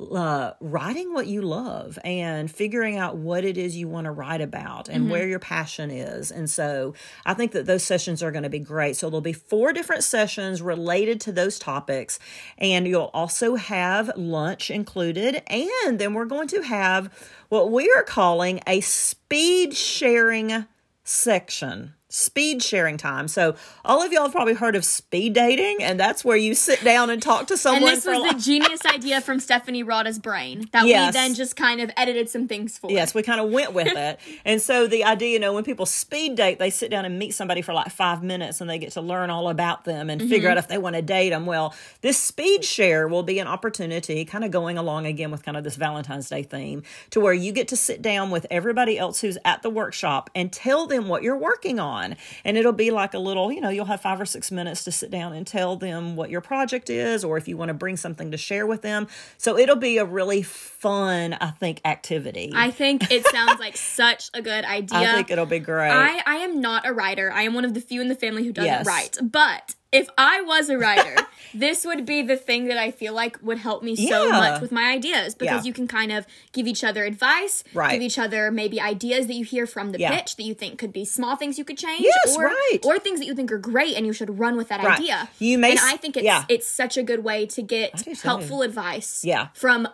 uh, 0.00 0.52
writing 0.60 1.12
what 1.12 1.26
you 1.26 1.42
love 1.42 1.98
and 2.04 2.50
figuring 2.50 2.96
out 2.96 3.16
what 3.16 3.44
it 3.44 3.58
is 3.58 3.76
you 3.76 3.88
want 3.88 4.04
to 4.04 4.10
write 4.12 4.40
about 4.40 4.88
and 4.88 5.02
mm-hmm. 5.02 5.10
where 5.10 5.26
your 5.26 5.40
passion 5.40 5.90
is. 5.90 6.30
And 6.30 6.48
so 6.48 6.94
I 7.26 7.34
think 7.34 7.52
that 7.52 7.66
those 7.66 7.82
sessions 7.82 8.22
are 8.22 8.30
going 8.30 8.44
to 8.44 8.48
be 8.48 8.60
great. 8.60 8.96
So 8.96 9.10
there'll 9.10 9.20
be 9.20 9.32
four 9.32 9.72
different 9.72 10.04
sessions 10.04 10.62
related 10.62 11.20
to 11.22 11.32
those 11.32 11.58
topics. 11.58 12.18
And 12.58 12.86
you'll 12.86 13.10
also 13.12 13.56
have 13.56 14.12
lunch 14.16 14.70
included. 14.70 15.42
And 15.48 15.98
then 15.98 16.14
we're 16.14 16.26
going 16.26 16.48
to 16.48 16.62
have 16.62 17.12
what 17.48 17.72
we 17.72 17.90
are 17.90 18.04
calling 18.04 18.60
a 18.66 18.80
speed 18.80 19.74
sharing 19.74 20.66
section 21.02 21.94
speed 22.10 22.62
sharing 22.62 22.96
time. 22.96 23.28
So 23.28 23.54
all 23.84 24.02
of 24.02 24.12
y'all 24.12 24.22
have 24.22 24.32
probably 24.32 24.54
heard 24.54 24.76
of 24.76 24.84
speed 24.84 25.34
dating, 25.34 25.82
and 25.82 26.00
that's 26.00 26.24
where 26.24 26.36
you 26.36 26.54
sit 26.54 26.82
down 26.82 27.10
and 27.10 27.20
talk 27.20 27.48
to 27.48 27.56
someone. 27.56 27.82
And 27.82 27.96
this 27.96 28.06
was 28.06 28.32
the 28.32 28.40
genius 28.40 28.84
idea 28.86 29.20
from 29.20 29.40
Stephanie 29.40 29.82
Rada's 29.82 30.18
brain 30.18 30.68
that 30.72 30.86
yes. 30.86 31.08
we 31.08 31.12
then 31.12 31.34
just 31.34 31.56
kind 31.56 31.80
of 31.80 31.90
edited 31.96 32.30
some 32.30 32.48
things 32.48 32.78
for. 32.78 32.90
Yes, 32.90 33.14
we 33.14 33.22
kind 33.22 33.40
of 33.40 33.50
went 33.50 33.74
with 33.74 33.88
it. 33.88 34.18
and 34.44 34.60
so 34.60 34.86
the 34.86 35.04
idea, 35.04 35.28
you 35.28 35.38
know, 35.38 35.52
when 35.52 35.64
people 35.64 35.84
speed 35.84 36.36
date, 36.36 36.58
they 36.58 36.70
sit 36.70 36.90
down 36.90 37.04
and 37.04 37.18
meet 37.18 37.34
somebody 37.34 37.60
for 37.60 37.74
like 37.74 37.90
five 37.90 38.22
minutes, 38.22 38.60
and 38.60 38.70
they 38.70 38.78
get 38.78 38.92
to 38.92 39.02
learn 39.02 39.28
all 39.28 39.48
about 39.48 39.84
them 39.84 40.08
and 40.08 40.20
mm-hmm. 40.20 40.30
figure 40.30 40.48
out 40.48 40.56
if 40.56 40.68
they 40.68 40.78
want 40.78 40.96
to 40.96 41.02
date 41.02 41.30
them. 41.30 41.44
Well, 41.44 41.74
this 42.00 42.18
speed 42.18 42.64
share 42.64 43.06
will 43.06 43.22
be 43.22 43.38
an 43.38 43.46
opportunity, 43.46 44.24
kind 44.24 44.44
of 44.44 44.50
going 44.50 44.78
along 44.78 45.06
again 45.06 45.30
with 45.30 45.44
kind 45.44 45.58
of 45.58 45.64
this 45.64 45.76
Valentine's 45.76 46.28
Day 46.30 46.42
theme, 46.42 46.82
to 47.10 47.20
where 47.20 47.34
you 47.34 47.52
get 47.52 47.68
to 47.68 47.76
sit 47.76 48.00
down 48.00 48.30
with 48.30 48.46
everybody 48.50 48.98
else 48.98 49.20
who's 49.20 49.36
at 49.44 49.62
the 49.62 49.70
workshop 49.70 50.30
and 50.34 50.50
tell 50.50 50.86
them 50.86 51.08
what 51.08 51.22
you're 51.22 51.36
working 51.36 51.78
on 51.78 51.97
on. 51.98 52.16
And 52.44 52.56
it'll 52.56 52.72
be 52.72 52.90
like 52.90 53.14
a 53.14 53.18
little, 53.18 53.52
you 53.52 53.60
know, 53.60 53.68
you'll 53.68 53.86
have 53.86 54.00
five 54.00 54.20
or 54.20 54.26
six 54.26 54.50
minutes 54.50 54.84
to 54.84 54.92
sit 54.92 55.10
down 55.10 55.32
and 55.32 55.46
tell 55.46 55.76
them 55.76 56.16
what 56.16 56.30
your 56.30 56.40
project 56.40 56.90
is, 56.90 57.24
or 57.24 57.36
if 57.36 57.48
you 57.48 57.56
want 57.56 57.68
to 57.68 57.74
bring 57.74 57.96
something 57.96 58.30
to 58.30 58.36
share 58.36 58.66
with 58.66 58.82
them. 58.82 59.08
So 59.36 59.58
it'll 59.58 59.76
be 59.76 59.98
a 59.98 60.04
really 60.04 60.42
fun, 60.42 61.36
I 61.40 61.50
think, 61.50 61.80
activity. 61.84 62.52
I 62.54 62.70
think 62.70 63.10
it 63.10 63.26
sounds 63.26 63.60
like 63.60 63.76
such 63.98 64.30
a 64.34 64.42
good 64.42 64.64
idea. 64.64 64.98
I 64.98 65.14
think 65.14 65.30
it'll 65.30 65.46
be 65.46 65.58
great. 65.58 65.90
I, 65.90 66.22
I 66.26 66.36
am 66.36 66.60
not 66.60 66.86
a 66.86 66.92
writer. 66.92 67.32
I 67.32 67.42
am 67.42 67.54
one 67.54 67.64
of 67.64 67.74
the 67.74 67.80
few 67.80 68.00
in 68.00 68.08
the 68.08 68.14
family 68.14 68.44
who 68.44 68.52
doesn't 68.52 68.66
yes. 68.66 68.86
write. 68.86 69.18
But 69.22 69.74
if 69.90 70.08
I 70.18 70.42
was 70.42 70.68
a 70.68 70.76
writer, 70.76 71.16
this 71.54 71.84
would 71.84 72.04
be 72.04 72.22
the 72.22 72.36
thing 72.36 72.66
that 72.66 72.76
I 72.76 72.90
feel 72.90 73.14
like 73.14 73.38
would 73.42 73.58
help 73.58 73.82
me 73.82 73.96
so 73.96 74.26
yeah. 74.26 74.30
much 74.32 74.60
with 74.60 74.70
my 74.70 74.92
ideas 74.92 75.34
because 75.34 75.64
yeah. 75.64 75.68
you 75.68 75.72
can 75.72 75.88
kind 75.88 76.12
of 76.12 76.26
give 76.52 76.66
each 76.66 76.84
other 76.84 77.04
advice, 77.04 77.64
right. 77.72 77.92
give 77.92 78.02
each 78.02 78.18
other 78.18 78.50
maybe 78.50 78.80
ideas 78.80 79.26
that 79.26 79.34
you 79.34 79.44
hear 79.44 79.66
from 79.66 79.92
the 79.92 79.98
yeah. 79.98 80.14
pitch 80.14 80.36
that 80.36 80.42
you 80.42 80.54
think 80.54 80.78
could 80.78 80.92
be 80.92 81.04
small 81.04 81.36
things 81.36 81.58
you 81.58 81.64
could 81.64 81.78
change, 81.78 82.02
yes, 82.02 82.36
or 82.36 82.44
right. 82.44 82.78
or 82.84 82.98
things 82.98 83.18
that 83.20 83.26
you 83.26 83.34
think 83.34 83.50
are 83.50 83.58
great 83.58 83.96
and 83.96 84.06
you 84.06 84.12
should 84.12 84.38
run 84.38 84.56
with 84.56 84.68
that 84.68 84.82
right. 84.82 84.98
idea. 84.98 85.28
You 85.38 85.58
may, 85.58 85.70
and 85.70 85.80
I 85.80 85.96
think 85.96 86.16
it's 86.16 86.44
it's 86.48 86.66
such 86.66 86.96
a 86.96 87.02
good 87.02 87.24
way 87.24 87.46
to 87.46 87.62
get 87.62 88.00
helpful 88.22 88.62
advice, 88.62 89.24
yeah. 89.24 89.48
from 89.54 89.88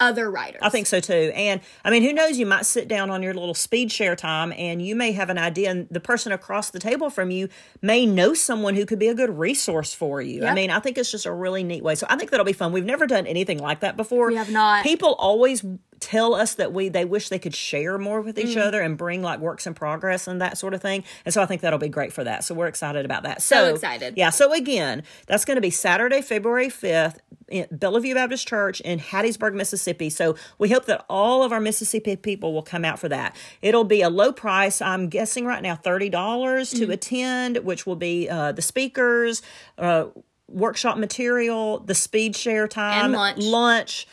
other 0.00 0.30
writers. 0.30 0.60
I 0.62 0.68
think 0.68 0.86
so 0.86 1.00
too. 1.00 1.32
And 1.34 1.60
I 1.84 1.90
mean, 1.90 2.02
who 2.02 2.12
knows? 2.12 2.38
You 2.38 2.46
might 2.46 2.66
sit 2.66 2.88
down 2.88 3.10
on 3.10 3.22
your 3.22 3.34
little 3.34 3.54
speed 3.54 3.90
share 3.90 4.16
time 4.16 4.52
and 4.56 4.80
you 4.80 4.94
may 4.94 5.12
have 5.12 5.30
an 5.30 5.38
idea, 5.38 5.70
and 5.70 5.88
the 5.90 6.00
person 6.00 6.32
across 6.32 6.70
the 6.70 6.78
table 6.78 7.10
from 7.10 7.30
you 7.30 7.48
may 7.82 8.06
know 8.06 8.34
someone 8.34 8.74
who 8.74 8.86
could 8.86 8.98
be 8.98 9.08
a 9.08 9.14
good 9.14 9.38
resource 9.38 9.92
for 9.92 10.20
you. 10.20 10.42
Yep. 10.42 10.50
I 10.50 10.54
mean, 10.54 10.70
I 10.70 10.80
think 10.80 10.98
it's 10.98 11.10
just 11.10 11.26
a 11.26 11.32
really 11.32 11.64
neat 11.64 11.82
way. 11.82 11.94
So 11.94 12.06
I 12.08 12.16
think 12.16 12.30
that'll 12.30 12.46
be 12.46 12.52
fun. 12.52 12.72
We've 12.72 12.84
never 12.84 13.06
done 13.06 13.26
anything 13.26 13.58
like 13.58 13.80
that 13.80 13.96
before. 13.96 14.28
We 14.28 14.36
have 14.36 14.50
not. 14.50 14.84
People 14.84 15.14
always 15.14 15.64
tell 16.08 16.34
us 16.34 16.54
that 16.54 16.72
we 16.72 16.88
they 16.88 17.04
wish 17.04 17.28
they 17.28 17.38
could 17.38 17.54
share 17.54 17.98
more 17.98 18.22
with 18.22 18.38
each 18.38 18.56
mm. 18.56 18.62
other 18.62 18.80
and 18.80 18.96
bring 18.96 19.20
like 19.20 19.40
works 19.40 19.66
in 19.66 19.74
progress 19.74 20.26
and 20.26 20.40
that 20.40 20.56
sort 20.56 20.72
of 20.72 20.80
thing. 20.80 21.04
And 21.26 21.34
so 21.34 21.42
I 21.42 21.46
think 21.46 21.60
that'll 21.60 21.78
be 21.78 21.90
great 21.90 22.14
for 22.14 22.24
that. 22.24 22.44
So 22.44 22.54
we're 22.54 22.66
excited 22.66 23.04
about 23.04 23.24
that. 23.24 23.42
So, 23.42 23.56
so 23.56 23.74
excited. 23.74 24.14
Yeah. 24.16 24.30
So 24.30 24.54
again, 24.54 25.02
that's 25.26 25.44
going 25.44 25.56
to 25.56 25.60
be 25.60 25.68
Saturday, 25.68 26.22
February 26.22 26.68
5th 26.68 27.18
in 27.48 27.66
Bellevue 27.70 28.14
Baptist 28.14 28.48
Church 28.48 28.80
in 28.80 28.98
Hattiesburg, 28.98 29.52
Mississippi. 29.52 30.08
So 30.08 30.34
we 30.56 30.70
hope 30.70 30.86
that 30.86 31.04
all 31.10 31.42
of 31.42 31.52
our 31.52 31.60
Mississippi 31.60 32.16
people 32.16 32.54
will 32.54 32.62
come 32.62 32.86
out 32.86 32.98
for 32.98 33.10
that. 33.10 33.36
It'll 33.60 33.84
be 33.84 34.00
a 34.00 34.08
low 34.08 34.32
price. 34.32 34.80
I'm 34.80 35.10
guessing 35.10 35.44
right 35.44 35.62
now 35.62 35.76
$30 35.76 36.10
mm. 36.10 36.78
to 36.78 36.90
attend, 36.90 37.58
which 37.58 37.84
will 37.84 37.96
be 37.96 38.30
uh, 38.30 38.52
the 38.52 38.62
speakers, 38.62 39.42
uh, 39.76 40.06
workshop 40.48 40.96
material, 40.96 41.80
the 41.80 41.94
speed 41.94 42.34
share 42.34 42.66
time, 42.66 43.04
and 43.04 43.12
lunch. 43.12 43.38
lunch 43.42 44.06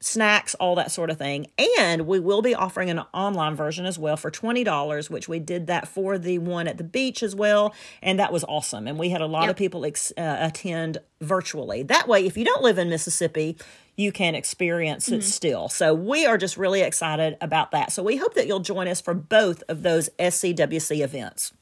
snacks, 0.00 0.54
all 0.54 0.74
that 0.76 0.90
sort 0.90 1.10
of 1.10 1.18
thing. 1.18 1.46
And 1.78 2.06
we 2.06 2.18
will 2.18 2.42
be 2.42 2.54
offering 2.54 2.90
an 2.90 3.00
online 3.12 3.54
version 3.54 3.86
as 3.86 3.98
well 3.98 4.16
for 4.16 4.30
$20, 4.30 5.10
which 5.10 5.28
we 5.28 5.38
did 5.38 5.66
that 5.66 5.86
for 5.86 6.18
the 6.18 6.38
one 6.38 6.66
at 6.66 6.78
the 6.78 6.84
beach 6.84 7.22
as 7.22 7.34
well. 7.34 7.74
And 8.02 8.18
that 8.18 8.32
was 8.32 8.44
awesome. 8.44 8.88
And 8.88 8.98
we 8.98 9.10
had 9.10 9.20
a 9.20 9.26
lot 9.26 9.42
yep. 9.42 9.50
of 9.50 9.56
people 9.56 9.84
ex- 9.84 10.12
uh, 10.16 10.36
attend 10.40 10.98
virtually. 11.20 11.82
That 11.82 12.08
way, 12.08 12.26
if 12.26 12.36
you 12.36 12.44
don't 12.44 12.62
live 12.62 12.78
in 12.78 12.88
Mississippi, 12.88 13.58
you 13.96 14.12
can 14.12 14.34
experience 14.34 15.08
it 15.08 15.20
mm-hmm. 15.20 15.20
still. 15.20 15.68
So 15.68 15.92
we 15.92 16.24
are 16.24 16.38
just 16.38 16.56
really 16.56 16.80
excited 16.80 17.36
about 17.42 17.72
that. 17.72 17.92
So 17.92 18.02
we 18.02 18.16
hope 18.16 18.34
that 18.34 18.46
you'll 18.46 18.60
join 18.60 18.88
us 18.88 19.00
for 19.00 19.12
both 19.12 19.62
of 19.68 19.82
those 19.82 20.08
SCWC 20.18 21.04
events. 21.04 21.52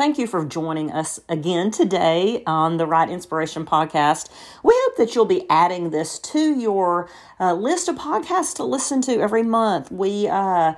Thank 0.00 0.16
you 0.16 0.26
for 0.26 0.46
joining 0.46 0.90
us 0.90 1.20
again 1.28 1.70
today 1.70 2.42
on 2.46 2.78
the 2.78 2.86
Write 2.86 3.10
Inspiration 3.10 3.66
Podcast. 3.66 4.30
We 4.62 4.72
hope 4.74 4.96
that 4.96 5.14
you'll 5.14 5.26
be 5.26 5.44
adding 5.50 5.90
this 5.90 6.18
to 6.20 6.58
your 6.58 7.10
uh, 7.38 7.52
list 7.52 7.86
of 7.86 7.96
podcasts 7.96 8.54
to 8.54 8.64
listen 8.64 9.02
to 9.02 9.20
every 9.20 9.42
month. 9.42 9.92
We 9.92 10.26
uh, 10.26 10.72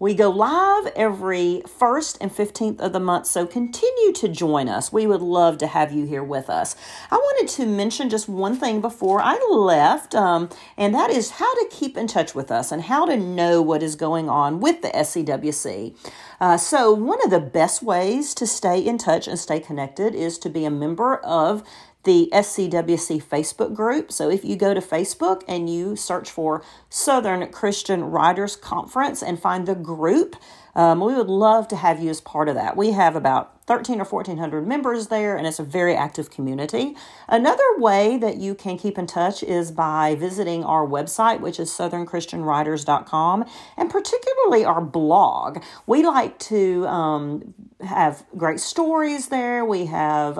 we 0.00 0.14
go 0.14 0.30
live 0.30 0.86
every 0.94 1.62
1st 1.66 2.18
and 2.20 2.30
15th 2.30 2.78
of 2.78 2.92
the 2.92 3.00
month, 3.00 3.26
so 3.26 3.46
continue 3.46 4.12
to 4.12 4.28
join 4.28 4.68
us. 4.68 4.92
We 4.92 5.08
would 5.08 5.20
love 5.20 5.58
to 5.58 5.66
have 5.66 5.92
you 5.92 6.06
here 6.06 6.22
with 6.22 6.48
us. 6.48 6.76
I 7.10 7.16
wanted 7.16 7.48
to 7.54 7.66
mention 7.66 8.08
just 8.08 8.28
one 8.28 8.54
thing 8.56 8.80
before 8.80 9.20
I 9.20 9.36
left, 9.50 10.14
um, 10.14 10.50
and 10.76 10.94
that 10.94 11.10
is 11.10 11.30
how 11.30 11.52
to 11.52 11.68
keep 11.70 11.96
in 11.96 12.06
touch 12.06 12.32
with 12.32 12.52
us 12.52 12.70
and 12.70 12.82
how 12.82 13.06
to 13.06 13.16
know 13.16 13.60
what 13.60 13.82
is 13.82 13.96
going 13.96 14.28
on 14.28 14.60
with 14.60 14.82
the 14.82 14.88
SCWC. 14.88 15.96
Uh, 16.40 16.56
so, 16.56 16.92
one 16.92 17.22
of 17.24 17.30
the 17.30 17.40
best 17.40 17.82
ways 17.82 18.34
to 18.34 18.46
stay 18.46 18.78
in 18.78 18.98
touch 18.98 19.26
and 19.26 19.38
stay 19.38 19.58
connected 19.58 20.14
is 20.14 20.38
to 20.38 20.48
be 20.48 20.64
a 20.64 20.70
member 20.70 21.16
of 21.16 21.64
the 22.08 22.30
SCWC 22.32 23.22
Facebook 23.22 23.74
group. 23.74 24.10
So 24.10 24.30
if 24.30 24.42
you 24.42 24.56
go 24.56 24.72
to 24.72 24.80
Facebook 24.80 25.42
and 25.46 25.68
you 25.68 25.94
search 25.94 26.30
for 26.30 26.64
Southern 26.88 27.46
Christian 27.52 28.04
Writers 28.04 28.56
Conference 28.56 29.22
and 29.22 29.38
find 29.38 29.68
the 29.68 29.74
group, 29.74 30.34
um, 30.78 31.00
we 31.00 31.12
would 31.12 31.26
love 31.26 31.66
to 31.68 31.76
have 31.76 32.00
you 32.00 32.08
as 32.08 32.20
part 32.20 32.48
of 32.48 32.54
that. 32.54 32.76
We 32.76 32.92
have 32.92 33.16
about 33.16 33.66
13 33.66 34.00
or 34.00 34.04
1400 34.04 34.64
members 34.64 35.08
there, 35.08 35.36
and 35.36 35.44
it's 35.44 35.58
a 35.58 35.64
very 35.64 35.96
active 35.96 36.30
community. 36.30 36.94
Another 37.26 37.64
way 37.78 38.16
that 38.16 38.36
you 38.36 38.54
can 38.54 38.78
keep 38.78 38.96
in 38.96 39.08
touch 39.08 39.42
is 39.42 39.72
by 39.72 40.14
visiting 40.14 40.62
our 40.62 40.86
website, 40.86 41.40
which 41.40 41.58
is 41.58 41.68
southernchristianwriters.com, 41.70 43.44
and 43.76 43.90
particularly 43.90 44.64
our 44.64 44.80
blog. 44.80 45.64
We 45.88 46.04
like 46.06 46.38
to 46.38 46.86
um, 46.86 47.54
have 47.80 48.24
great 48.36 48.60
stories 48.60 49.30
there. 49.30 49.64
We 49.64 49.86
have 49.86 50.36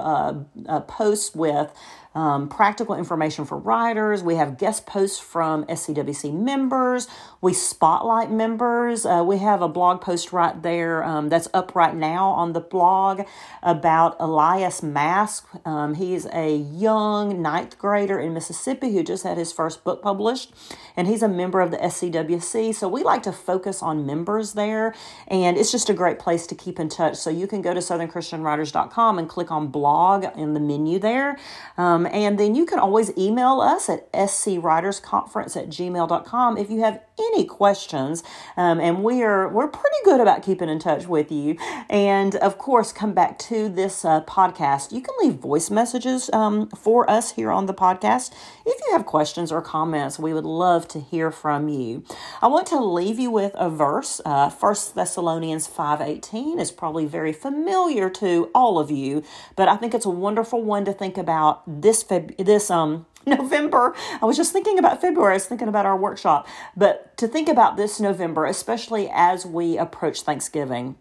posts 0.86 1.34
with 1.34 1.72
um, 2.14 2.48
practical 2.48 2.94
information 2.96 3.44
for 3.44 3.58
writers. 3.58 4.22
We 4.22 4.34
have 4.36 4.58
guest 4.58 4.86
posts 4.86 5.20
from 5.20 5.64
SCWC 5.66 6.32
members. 6.32 7.06
We 7.40 7.54
spotlight 7.54 8.32
members. 8.32 9.06
Uh, 9.06 9.22
we 9.24 9.38
have 9.38 9.62
a 9.62 9.68
blog 9.68 10.00
post 10.00 10.32
right 10.32 10.60
there 10.60 11.04
um, 11.04 11.28
that's 11.28 11.46
up 11.54 11.74
right 11.76 11.94
now 11.94 12.30
on 12.30 12.52
the 12.52 12.60
blog 12.60 13.22
about 13.62 14.16
Elias 14.18 14.82
Mask. 14.82 15.46
Um, 15.64 15.94
he's 15.94 16.26
a 16.32 16.56
young 16.56 17.40
ninth 17.40 17.78
grader 17.78 18.18
in 18.18 18.34
Mississippi 18.34 18.92
who 18.92 19.04
just 19.04 19.22
had 19.22 19.38
his 19.38 19.52
first 19.52 19.84
book 19.84 20.02
published, 20.02 20.52
and 20.96 21.06
he's 21.06 21.22
a 21.22 21.28
member 21.28 21.60
of 21.60 21.70
the 21.70 21.76
SCWC. 21.76 22.74
So 22.74 22.88
we 22.88 23.04
like 23.04 23.22
to 23.22 23.32
focus 23.32 23.82
on 23.82 24.04
members 24.04 24.54
there, 24.54 24.92
and 25.28 25.56
it's 25.56 25.70
just 25.70 25.88
a 25.88 25.94
great 25.94 26.18
place 26.18 26.44
to 26.48 26.56
keep 26.56 26.80
in 26.80 26.88
touch. 26.88 27.16
So 27.16 27.30
you 27.30 27.46
can 27.46 27.62
go 27.62 27.72
to 27.72 27.80
southernchristianwriters.com 27.80 29.18
and 29.18 29.28
click 29.28 29.52
on 29.52 29.68
blog 29.68 30.24
in 30.36 30.54
the 30.54 30.60
menu 30.60 30.98
there. 30.98 31.38
Um, 31.76 32.06
and 32.06 32.36
then 32.36 32.56
you 32.56 32.66
can 32.66 32.80
always 32.80 33.16
email 33.16 33.60
us 33.60 33.88
at 33.88 34.12
scwritersconference 34.12 35.56
at 35.56 35.68
gmail.com 35.68 36.58
if 36.58 36.68
you 36.68 36.80
have 36.80 37.00
any 37.18 37.44
questions. 37.44 38.22
Um, 38.56 38.80
and 38.80 39.02
we 39.02 39.22
are 39.22 39.48
we're 39.48 39.68
pretty 39.68 39.96
good 40.04 40.20
about 40.20 40.42
keeping 40.42 40.68
in 40.68 40.78
touch 40.78 41.06
with 41.06 41.30
you. 41.30 41.56
And 41.88 42.34
of 42.36 42.58
course, 42.58 42.92
come 42.92 43.12
back 43.12 43.38
to 43.40 43.68
this 43.68 44.04
uh, 44.04 44.22
podcast. 44.22 44.92
You 44.92 45.00
can 45.00 45.14
leave 45.22 45.34
voice 45.34 45.70
messages 45.70 46.30
um, 46.32 46.68
for 46.70 47.08
us 47.10 47.32
here 47.32 47.50
on 47.50 47.66
the 47.66 47.74
podcast. 47.74 48.32
If 48.66 48.80
you 48.86 48.92
have 48.92 49.06
questions 49.06 49.52
or 49.52 49.62
comments, 49.62 50.18
we 50.18 50.32
would 50.32 50.44
love 50.44 50.88
to 50.88 51.00
hear 51.00 51.30
from 51.30 51.68
you. 51.68 52.04
I 52.42 52.48
want 52.48 52.66
to 52.68 52.80
leave 52.80 53.18
you 53.18 53.30
with 53.30 53.52
a 53.54 53.70
verse. 53.70 54.20
Uh, 54.24 54.50
1 54.50 54.74
Thessalonians 54.94 55.68
5.18 55.68 56.60
is 56.60 56.70
probably 56.70 57.06
very 57.06 57.32
familiar 57.32 58.10
to 58.10 58.50
all 58.54 58.78
of 58.78 58.90
you, 58.90 59.22
but 59.56 59.68
I 59.68 59.76
think 59.76 59.94
it's 59.94 60.06
a 60.06 60.10
wonderful 60.10 60.62
one 60.62 60.84
to 60.84 60.92
think 60.92 61.16
about 61.16 61.62
this 61.66 62.02
this 62.02 62.70
um 62.70 63.06
November. 63.28 63.94
I 64.20 64.26
was 64.26 64.36
just 64.36 64.52
thinking 64.52 64.78
about 64.78 65.00
February. 65.00 65.32
I 65.32 65.36
was 65.36 65.46
thinking 65.46 65.68
about 65.68 65.86
our 65.86 65.96
workshop, 65.96 66.46
but 66.76 67.16
to 67.18 67.28
think 67.28 67.48
about 67.48 67.76
this 67.76 68.00
November, 68.00 68.46
especially 68.46 69.10
as 69.12 69.44
we 69.44 69.78
approach 69.78 70.22
Thanksgiving. 70.22 70.96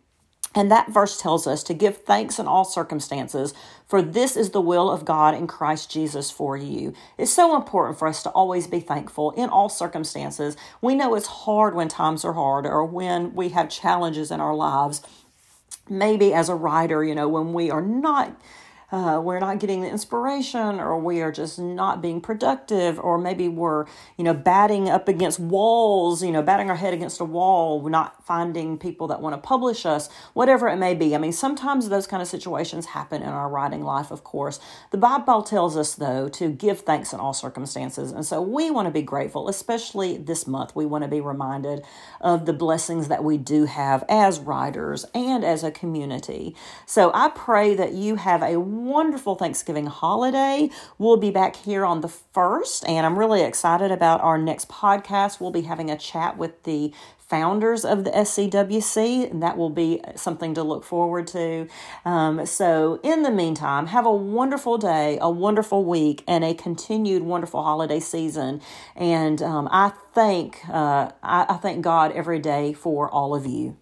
And 0.56 0.72
that 0.72 0.90
verse 0.90 1.22
tells 1.22 1.46
us 1.46 1.62
to 1.64 1.76
give 1.76 1.98
thanks 1.98 2.40
in 2.40 2.48
all 2.48 2.66
circumstances, 2.66 3.54
for 3.86 4.02
this 4.02 4.36
is 4.36 4.50
the 4.50 4.62
will 4.62 4.90
of 4.90 5.06
God 5.06 5.36
in 5.36 5.46
Christ 5.46 5.92
Jesus 5.92 6.32
for 6.32 6.58
you. 6.58 6.94
It's 7.18 7.32
so 7.32 7.56
important 7.56 8.00
for 8.00 8.08
us 8.08 8.24
to 8.24 8.30
always 8.32 8.66
be 8.66 8.80
thankful 8.80 9.32
in 9.32 9.50
all 9.50 9.70
circumstances. 9.70 10.58
We 10.82 10.96
know 10.96 11.14
it's 11.14 11.28
hard 11.28 11.76
when 11.76 11.90
times 11.90 12.26
are 12.26 12.34
hard 12.34 12.66
or 12.66 12.84
when 12.86 13.36
we 13.36 13.50
have 13.50 13.70
challenges 13.70 14.32
in 14.32 14.40
our 14.40 14.56
lives. 14.56 15.02
Maybe 15.90 16.34
as 16.34 16.50
a 16.50 16.56
writer, 16.56 17.04
you 17.04 17.14
know, 17.14 17.28
when 17.28 17.54
we 17.54 17.70
are 17.70 17.82
not 17.82 18.36
uh, 18.92 19.20
we're 19.22 19.40
not 19.40 19.60
getting 19.60 19.82
the 19.82 19.90
inspiration 19.90 20.80
or 20.80 20.98
we 21.00 21.22
are 21.22 21.32
just 21.32 21.60
not 21.60 22.02
being 22.02 22.22
productive 22.22 23.00
or 23.00 23.18
maybe 23.18 23.50
we're 23.50 23.86
you 24.18 24.24
know 24.24 24.34
batting 24.34 24.90
up 24.90 25.08
against 25.08 25.40
walls 25.40 26.24
you 26.24 26.32
know 26.32 26.42
batting 26.42 26.70
our 26.70 26.76
head 26.76 26.94
against 26.94 27.20
a 27.20 27.26
wall 27.26 27.82
We're 27.82 27.90
not 27.90 28.17
finding 28.28 28.78
people 28.78 29.08
that 29.08 29.22
want 29.22 29.34
to 29.34 29.38
publish 29.38 29.86
us 29.86 30.10
whatever 30.34 30.68
it 30.68 30.76
may 30.76 30.94
be 30.94 31.16
i 31.16 31.18
mean 31.18 31.32
sometimes 31.32 31.90
those 31.90 32.06
kind 32.06 32.22
of 32.22 32.28
situations 32.28 32.88
happen 32.88 33.22
in 33.22 33.30
our 33.30 33.50
writing 33.50 33.84
life 33.84 34.12
of 34.12 34.24
course 34.24 34.60
the 34.92 34.98
bible 34.98 35.42
tells 35.42 35.78
us 35.78 35.96
though 35.96 36.28
to 36.28 36.50
give 36.50 36.82
thanks 36.82 37.14
in 37.14 37.20
all 37.20 37.34
circumstances 37.34 38.12
and 38.12 38.26
so 38.26 38.42
we 38.42 38.70
want 38.70 38.86
to 38.86 38.92
be 38.92 39.02
grateful 39.02 39.48
especially 39.48 40.18
this 40.18 40.46
month 40.46 40.76
we 40.76 40.86
want 40.86 41.04
to 41.04 41.08
be 41.08 41.22
reminded 41.22 41.84
of 42.22 42.46
the 42.46 42.54
blessings 42.54 43.08
that 43.08 43.24
we 43.24 43.38
do 43.38 43.66
have 43.66 44.04
as 44.10 44.40
writers 44.40 45.06
and 45.14 45.44
as 45.44 45.64
a 45.64 45.72
community 45.72 46.56
so 46.86 47.12
i 47.14 47.30
pray 47.30 47.74
that 47.74 47.94
you 47.94 48.16
have 48.16 48.44
a 48.44 48.60
wonderful 48.60 49.36
Thanksgiving 49.36 49.86
holiday. 49.86 50.70
We'll 50.98 51.18
be 51.18 51.32
back 51.32 51.56
here 51.56 51.86
on 51.86 52.02
the 52.02 52.08
1st, 52.08 52.88
and 52.88 53.06
I'm 53.06 53.18
really 53.18 53.42
excited 53.42 53.92
about 53.92 54.22
our 54.22 54.38
next 54.38 54.68
podcast. 54.70 55.40
We'll 55.40 55.52
be 55.52 55.62
having 55.62 55.90
a 55.90 55.98
chat 55.98 56.38
with 56.38 56.64
the 56.64 56.94
founders 57.28 57.84
of 57.84 58.04
the 58.04 58.12
SCWC, 58.12 59.30
and 59.30 59.44
that 59.44 59.58
will 59.58 59.70
be 59.70 60.02
something 60.16 60.54
to 60.54 60.64
look 60.64 60.84
forward 60.84 61.28
to. 61.28 61.68
Um, 62.06 62.46
so, 62.46 63.00
in 63.04 63.24
the 63.24 63.32
meantime, 63.32 63.88
have 63.88 64.06
a 64.06 64.14
wonderful 64.14 64.78
day, 64.78 65.18
a 65.22 65.30
wonderful 65.30 65.84
week, 65.84 66.24
and 66.28 66.44
a 66.44 66.54
continued 66.54 67.24
wonderful 67.24 67.64
holiday 67.64 68.00
season. 68.00 68.62
And 68.96 69.42
um, 69.42 69.68
I 69.72 69.92
thank 70.14 70.68
uh, 70.70 71.12
I, 71.22 71.46
I 71.50 71.58
thank 71.58 71.84
God 71.84 72.12
every 72.14 72.40
day 72.40 72.74
for 72.74 73.10
all 73.10 73.36
of 73.36 73.46
you. 73.46 73.78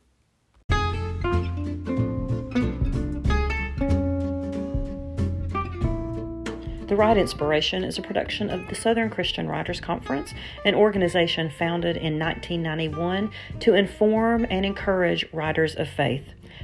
The 6.96 7.02
Write 7.02 7.18
Inspiration 7.18 7.84
is 7.84 7.98
a 7.98 8.02
production 8.02 8.50
of 8.50 8.70
the 8.70 8.74
Southern 8.74 9.10
Christian 9.10 9.50
Writers 9.50 9.82
Conference, 9.82 10.34
an 10.64 10.76
organization 10.76 11.50
founded 11.50 11.98
in 11.98 12.18
1991 12.18 13.32
to 13.60 13.74
inform 13.74 14.46
and 14.50 14.66
encourage 14.66 15.26
writers 15.34 15.76
of 15.76 15.90
faith. 15.90 16.24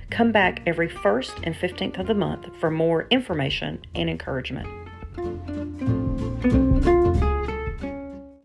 Come 0.10 0.32
back 0.32 0.62
every 0.66 0.88
1st 0.88 1.42
and 1.44 1.54
15th 1.54 2.00
of 2.00 2.08
the 2.08 2.14
month 2.14 2.48
for 2.62 2.72
more 2.72 3.08
information 3.10 3.82
and 3.94 4.10
encouragement. 4.10 4.81